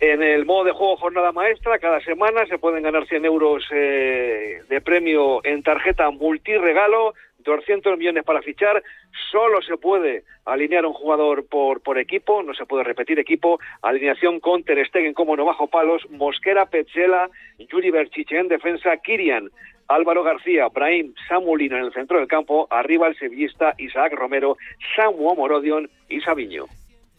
[0.00, 4.62] En el modo de juego Jornada Maestra, cada semana se pueden ganar 100 euros eh,
[4.66, 7.12] de premio en tarjeta multiregalo,
[7.44, 8.82] 200 millones para fichar,
[9.30, 14.62] solo se puede alinear un jugador por, equipo, no se puede repetir equipo, alineación con
[14.64, 19.50] Ter Stegen como no bajo palos, Mosquera, Petzela, Yuri Berchiche en defensa, Kirian,
[19.88, 24.56] Álvaro García, Brahim, Samulino en el centro del campo, arriba el sevillista Isaac Romero,
[24.94, 26.66] Samu Morodion y Sabiño.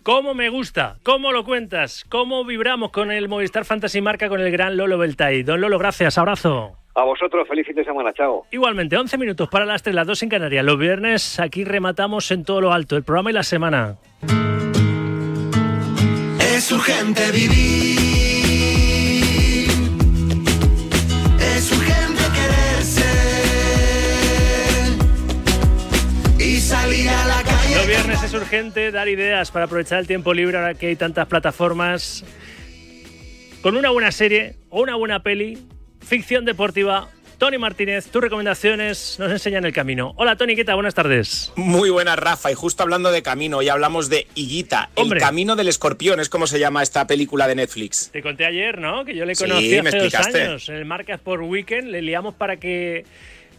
[0.04, 0.98] ¿Cómo me gusta?
[1.04, 2.06] ¿Cómo lo cuentas?
[2.10, 5.44] ¿Cómo vibramos con el Movistar Fantasy Marca con el gran Lolo Beltay?
[5.44, 6.81] Don Lolo, gracias, abrazo.
[6.94, 8.46] A vosotros, feliz fin de semana, chao.
[8.52, 10.66] Igualmente, 11 minutos para las 3, las 2 en Canarias.
[10.66, 13.96] Los viernes aquí rematamos en todo lo alto, el programa y la semana.
[16.54, 18.02] Es urgente vivir.
[21.40, 23.04] Es urgente quererse.
[26.40, 27.76] Y salir a la calle.
[27.76, 31.26] Los viernes es urgente dar ideas para aprovechar el tiempo libre ahora que hay tantas
[31.28, 32.26] plataformas.
[33.62, 35.58] Con una buena serie o una buena peli,
[36.02, 37.10] ficción deportiva.
[37.38, 40.14] Tony Martínez, tus recomendaciones nos enseñan el camino.
[40.18, 40.76] Hola Tony, ¿qué tal?
[40.76, 41.52] Buenas tardes.
[41.56, 42.52] Muy buena, Rafa.
[42.52, 44.92] Y justo hablando de camino, hoy hablamos de Higuita.
[44.96, 48.12] El Camino del Escorpión, es como se llama esta película de Netflix.
[48.12, 49.06] Te conté ayer, ¿no?
[49.06, 50.70] Que yo le Sí, conocí me hace dos años.
[50.70, 53.06] En el Marcas por Weekend le liamos para que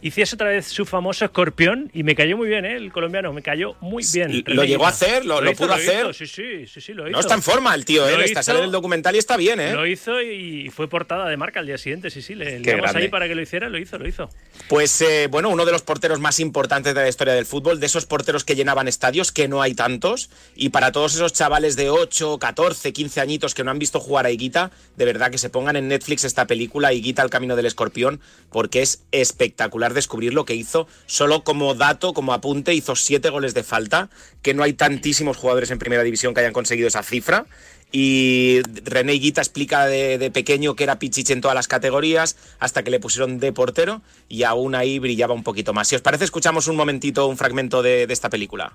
[0.03, 2.77] hiciese otra vez su famoso escorpión y me cayó muy bien, ¿eh?
[2.77, 4.43] El colombiano, me cayó muy bien.
[4.47, 5.25] ¿Lo llegó a hacer?
[5.25, 6.13] ¿Lo- pudo hacer?
[6.15, 7.13] Sí, sí, sí, sí, lo hizo.
[7.13, 8.15] No está en forma el tío, ¿eh?
[8.25, 8.43] Está hizo.
[8.43, 9.73] sale del documental y está bien, ¿eh?
[9.73, 12.35] Lo hizo y fue portada de marca al día siguiente, sí, sí.
[12.35, 12.99] Le grande.
[12.99, 14.29] ahí para que lo hiciera, lo hizo, lo hizo.
[14.69, 17.87] Pues eh, bueno, uno de los porteros más importantes de la historia del fútbol, de
[17.87, 21.91] esos porteros que llenaban estadios, que no hay tantos, y para todos esos chavales de
[21.91, 25.51] 8, 14, 15 añitos que no han visto jugar a Higuita, de verdad que se
[25.51, 30.45] pongan en Netflix esta película, Higuita, el camino del escorpión, porque es espectacular descubrir lo
[30.45, 30.87] que hizo.
[31.07, 34.11] Solo como dato, como apunte, hizo 7 goles de falta,
[34.43, 37.47] que no hay tantísimos jugadores en primera división que hayan conseguido esa cifra.
[37.91, 42.83] Y René Higuita explica de, de pequeño que era pichiche en todas las categorías, hasta
[42.83, 45.89] que le pusieron de portero y aún ahí brillaba un poquito más.
[45.89, 48.73] Si os parece, escuchamos un momentito, un fragmento de, de esta película.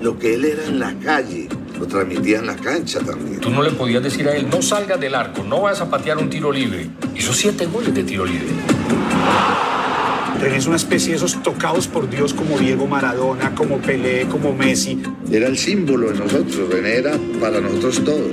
[0.00, 1.48] Lo que él era en la calle,
[1.78, 3.40] lo transmitía en la cancha también.
[3.40, 6.16] Tú no le podías decir a él, no salgas del arco, no vas a patear
[6.16, 6.88] un tiro libre.
[7.14, 8.48] Hizo siete goles de tiro libre.
[10.40, 14.52] René es una especie de esos tocados por Dios como Diego Maradona, como Pelé, como
[14.52, 15.02] Messi.
[15.30, 18.28] Era el símbolo de nosotros, René era para nosotros todo.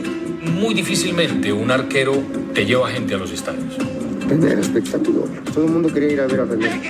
[0.54, 2.22] Muy difícilmente un arquero
[2.54, 3.78] te lleva gente a los estadios.
[4.28, 5.28] René era espectacular.
[5.54, 6.82] Todo el mundo quería ir a ver a René.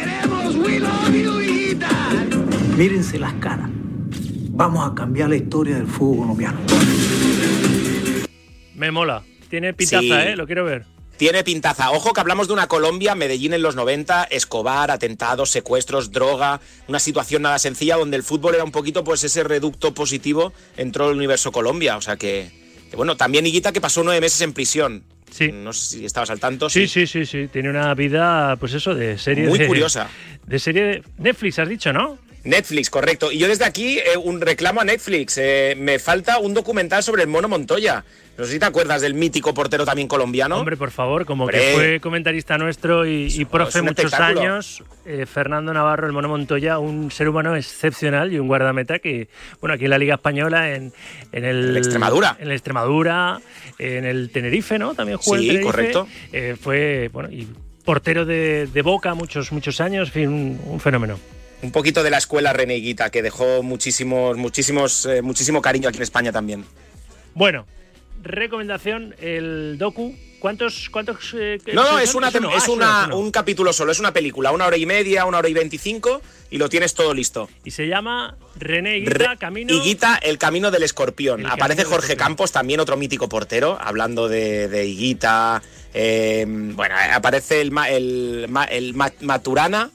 [2.77, 3.69] Mírense las caras.
[4.49, 6.59] Vamos a cambiar la historia del fútbol colombiano.
[8.75, 9.23] Me mola.
[9.49, 10.11] Tiene pintaza, Sí.
[10.11, 10.35] ¿eh?
[10.35, 10.85] Lo quiero ver.
[11.17, 11.91] Tiene pintaza.
[11.91, 16.99] Ojo que hablamos de una Colombia, Medellín en los 90, Escobar, atentados, secuestros, droga, una
[16.99, 21.17] situación nada sencilla donde el fútbol era un poquito pues ese reducto positivo entró el
[21.17, 21.97] universo Colombia.
[21.97, 22.51] O sea que,
[22.89, 25.03] que bueno, también Higuita que pasó nueve meses en prisión.
[25.31, 25.51] Sí.
[25.51, 26.69] No sé si estabas al tanto.
[26.69, 27.47] Sí, sí, sí, sí.
[27.47, 30.09] Tiene una vida, pues eso, de serie Muy de- curiosa.
[30.45, 32.17] De serie de Netflix, has dicho, ¿no?
[32.43, 33.31] Netflix, correcto.
[33.31, 35.37] Y yo desde aquí eh, un reclamo a Netflix.
[35.37, 38.03] Eh, me falta un documental sobre el mono Montoya.
[38.37, 40.57] No sé si te acuerdas del mítico portero también colombiano.
[40.57, 41.59] Hombre, por favor, como Hombre.
[41.59, 46.79] que fue comentarista nuestro y, y profe muchos años, eh, Fernando Navarro, el Mono Montoya,
[46.79, 49.27] un ser humano excepcional y un guardameta que,
[49.61, 50.91] bueno, aquí en la Liga Española, en,
[51.31, 52.35] en el, Extremadura.
[52.39, 53.39] En el Extremadura,
[53.77, 54.95] en el Tenerife, ¿no?
[54.95, 55.65] También jugó Sí, Tenerife.
[55.65, 56.07] correcto.
[56.31, 57.47] Eh, fue, bueno, y
[57.85, 61.19] portero de, de Boca muchos, muchos años, en fin, un, un fenómeno.
[61.63, 66.03] Un poquito de la escuela Reneguita, que dejó muchísimos, muchísimos, eh, muchísimo cariño aquí en
[66.03, 66.65] España también.
[67.33, 67.65] Bueno,
[68.21, 70.13] recomendación, el docu.
[70.39, 70.89] ¿Cuántos?
[70.89, 72.49] cuántos eh, No, no, es, una, uno.
[72.53, 73.17] es Ah, una- es uno.
[73.19, 76.57] un capítulo solo, es una película, una hora y media, una hora y veinticinco, y
[76.57, 77.47] lo tienes todo listo.
[77.63, 79.73] Y se llama René Higuita, Camino.
[79.73, 81.39] Higuita, el camino del escorpión.
[81.39, 82.17] El Aparece Jorge escorpión.
[82.27, 85.63] Campos, también otro mítico portero, hablando de, de Higuita.
[85.93, 89.91] eh, bueno, aparece el, el, el Ma- Maturana.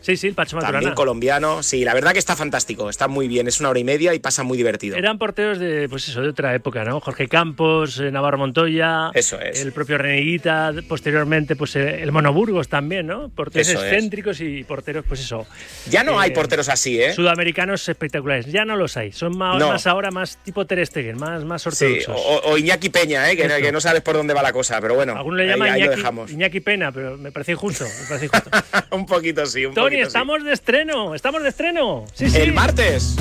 [0.00, 0.78] Sí, sí, el Pacho Maturana.
[0.78, 1.62] También colombiano.
[1.62, 2.88] Sí, la verdad que está fantástico.
[2.88, 3.46] Está muy bien.
[3.48, 4.96] Es una hora y media y pasa muy divertido.
[4.96, 7.00] Eran porteros de, pues eso, de otra época, ¿no?
[7.00, 9.10] Jorge Campos, eh, Navarro Montoya.
[9.14, 9.60] Eso es.
[9.60, 13.28] El propio Reneguita, posteriormente, pues eh, el Monoburgos también, ¿no?
[13.28, 13.92] Porteros Eso es.
[13.92, 15.46] excéntricos y porteros, pues eso.
[15.90, 17.12] Ya no hay Eh, porteros así, ¿eh?
[17.12, 18.46] Sudamericanos espectaculares.
[18.46, 19.12] Ya no los hay.
[19.12, 19.68] Son más, No.
[19.68, 22.16] más ahora más tipo Ter Stegen, más, más Sí, ortodoxos.
[22.16, 23.36] o, o Iñaki Peña, ¿eh?
[23.36, 25.14] que, no sabes por dónde va la cosa, pero bueno.
[25.16, 26.30] Algunos le ahí- llaman ahí lo Iñaki, dejamos.
[26.32, 27.84] Iñaki Pena, pero me parece injusto.
[27.84, 28.50] Me parece injusto.
[28.96, 30.16] un poquito sí, un Tony, poquito sí.
[30.16, 31.14] estamos de estreno.
[31.14, 32.04] Estamos de estreno.
[32.14, 32.36] Sí, sí.
[32.38, 33.16] El martes.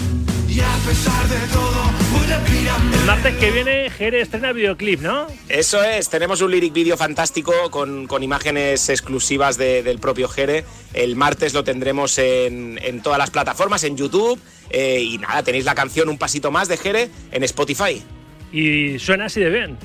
[2.92, 5.28] El martes que viene, Jere estrena videoclip, ¿no?
[5.48, 10.66] Eso es, tenemos un lyric video fantástico con, con imágenes exclusivas de- del propio Jere.
[10.94, 14.40] El martes lo tendremos en, en todas las plataformas, en YouTube.
[14.72, 18.04] eh, y nada, tenéis la canción Un Pasito Más de Jere en Spotify.
[18.52, 19.78] Y suena así de bien.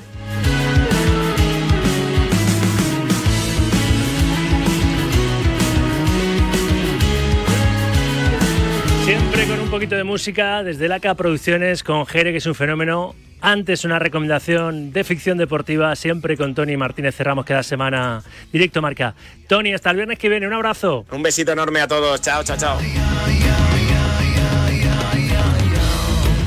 [9.65, 13.15] Un poquito de música desde Laca Producciones con Jere, que es un fenómeno.
[13.41, 18.21] Antes una recomendación de ficción deportiva, siempre con Tony Martínez cerramos cada semana
[18.53, 19.15] directo marca.
[19.47, 21.05] Tony, hasta el viernes que viene, un abrazo.
[21.11, 22.21] Un besito enorme a todos.
[22.21, 22.77] Chao, chao, chao.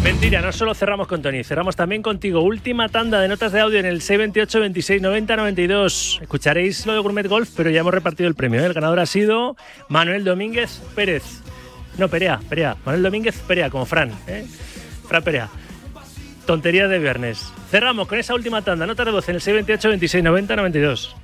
[0.05, 2.41] Mentira, no solo cerramos con Tony, cerramos también contigo.
[2.41, 6.19] Última tanda de notas de audio en el 628 26 90 92.
[6.23, 8.61] Escucharéis lo de Gourmet Golf, pero ya hemos repartido el premio.
[8.61, 8.67] ¿eh?
[8.67, 9.57] El ganador ha sido
[9.89, 11.43] Manuel Domínguez Pérez.
[11.99, 12.77] No, Perea, Perea.
[12.85, 14.13] Manuel Domínguez Perea, como Fran.
[14.29, 14.47] ¿eh?
[15.07, 15.49] Fran Perea.
[16.47, 17.53] Tonterías de viernes.
[17.71, 21.17] Cerramos con esa última tanda, notas de voz en el 628 26 90 92.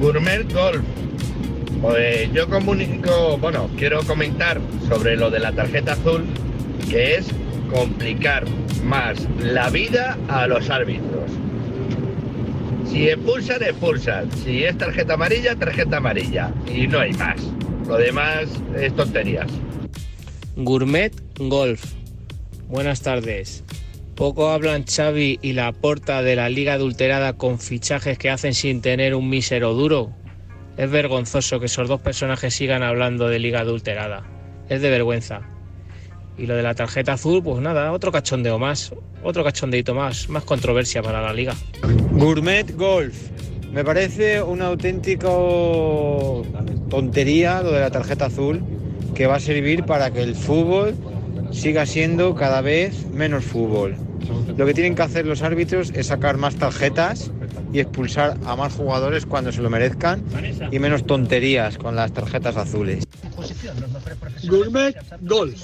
[0.00, 0.82] Gourmet Golf.
[1.80, 4.58] Pues yo comunico, bueno, quiero comentar
[4.88, 6.24] sobre lo de la tarjeta azul,
[6.88, 7.26] que es
[7.70, 8.44] complicar
[8.84, 11.30] más la vida a los árbitros.
[12.86, 14.30] Si expulsan, expulsan.
[14.32, 16.52] Si es tarjeta amarilla, tarjeta amarilla.
[16.72, 17.40] Y no hay más.
[17.86, 19.50] Lo demás es tonterías.
[20.56, 21.84] Gourmet Golf.
[22.68, 23.64] Buenas tardes.
[24.14, 28.80] Poco hablan Xavi y la porta de la liga adulterada con fichajes que hacen sin
[28.80, 30.12] tener un mísero duro.
[30.76, 34.24] Es vergonzoso que esos dos personajes sigan hablando de liga adulterada.
[34.68, 35.53] Es de vergüenza.
[36.36, 40.44] Y lo de la tarjeta azul, pues nada, otro cachondeo más, otro cachondeito más, más
[40.44, 41.54] controversia para la liga.
[42.12, 43.14] Gourmet Golf.
[43.72, 45.28] Me parece una auténtica
[46.88, 48.62] tontería lo de la tarjeta azul
[49.14, 50.94] que va a servir para que el fútbol
[51.52, 53.96] siga siendo cada vez menos fútbol.
[54.56, 57.30] Lo que tienen que hacer los árbitros es sacar más tarjetas
[57.72, 60.22] y expulsar a más jugadores cuando se lo merezcan
[60.70, 63.04] y menos tonterías con las tarjetas azules.
[64.44, 65.60] Gourmet Golf.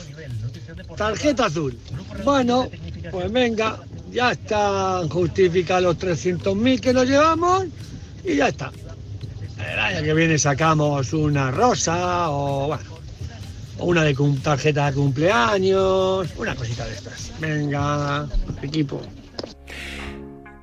[0.96, 1.76] Tarjeta azul.
[2.24, 2.68] Bueno,
[3.10, 3.78] pues venga,
[4.10, 7.66] ya están justificados los 300.000 que nos llevamos
[8.24, 8.70] y ya está.
[9.58, 12.82] El año que viene sacamos una rosa o bueno,
[13.78, 17.32] una de tarjeta de cumpleaños, una cosita de estas.
[17.40, 18.26] Venga,
[18.62, 19.00] equipo.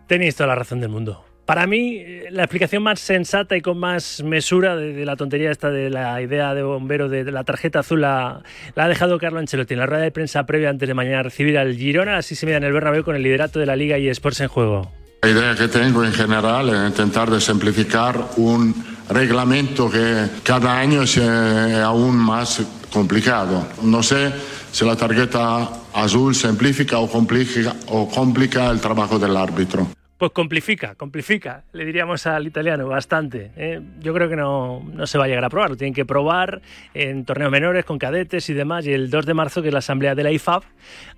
[0.08, 1.27] Tenéis toda la razón del mundo.
[1.48, 5.50] Para mí, eh, la explicación más sensata y con más mesura de, de la tontería
[5.50, 8.42] esta de la idea de bombero de, de la tarjeta azul la,
[8.76, 11.58] la ha dejado Carlo Ancelotti en la rueda de prensa previa antes de mañana recibir
[11.58, 14.10] al Girona, así se mide en el Bernabéu con el liderato de la Liga y
[14.10, 14.92] Sports en juego.
[15.22, 18.76] La idea que tengo en general es intentar de simplificar un
[19.10, 23.66] reglamento que cada año es eh, aún más complicado.
[23.84, 24.34] No sé
[24.74, 29.88] si la tarjeta azul simplifica o complica, o complica el trabajo del árbitro.
[30.18, 33.52] Pues complifica, complifica, le diríamos al italiano, bastante.
[33.56, 33.80] ¿eh?
[34.00, 36.62] Yo creo que no, no se va a llegar a probar, lo tienen que probar
[36.96, 39.80] en torneos menores, con cadetes y demás, y el 2 de marzo, que es la
[39.80, 40.64] asamblea de la IFAB,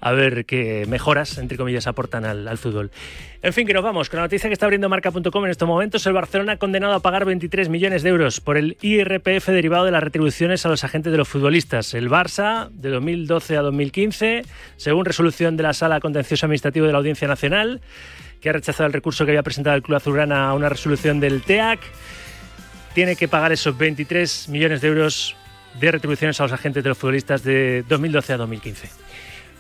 [0.01, 2.91] a ver qué mejoras, entre comillas, aportan al, al fútbol.
[3.41, 6.05] En fin, que nos vamos con la noticia que está abriendo marca.com en estos momentos.
[6.05, 9.91] El Barcelona ha condenado a pagar 23 millones de euros por el IRPF derivado de
[9.91, 11.93] las retribuciones a los agentes de los futbolistas.
[11.93, 14.41] El Barça, de 2012 a 2015,
[14.75, 17.79] según resolución de la Sala Contencioso Administrativo de la Audiencia Nacional,
[18.41, 21.41] que ha rechazado el recurso que había presentado el Club Azulgrana a una resolución del
[21.41, 21.79] TEAC,
[22.93, 25.35] tiene que pagar esos 23 millones de euros
[25.79, 28.89] de retribuciones a los agentes de los futbolistas de 2012 a 2015.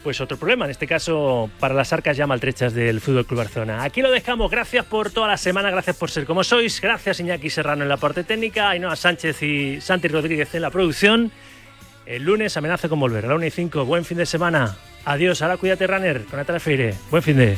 [0.03, 3.83] Pues otro problema, en este caso para las arcas ya maltrechas del Fútbol Club Barcelona.
[3.83, 7.49] Aquí lo dejamos, gracias por toda la semana, gracias por ser como sois, gracias Iñaki
[7.49, 11.31] Serrano en la parte técnica, Ainhoa Sánchez y Santi Rodríguez en la producción.
[12.05, 14.77] El lunes amenaza con volver a la 1 y 5, buen fin de semana.
[15.05, 17.57] Adiós, ahora cuídate runner, con Feire, buen fin de...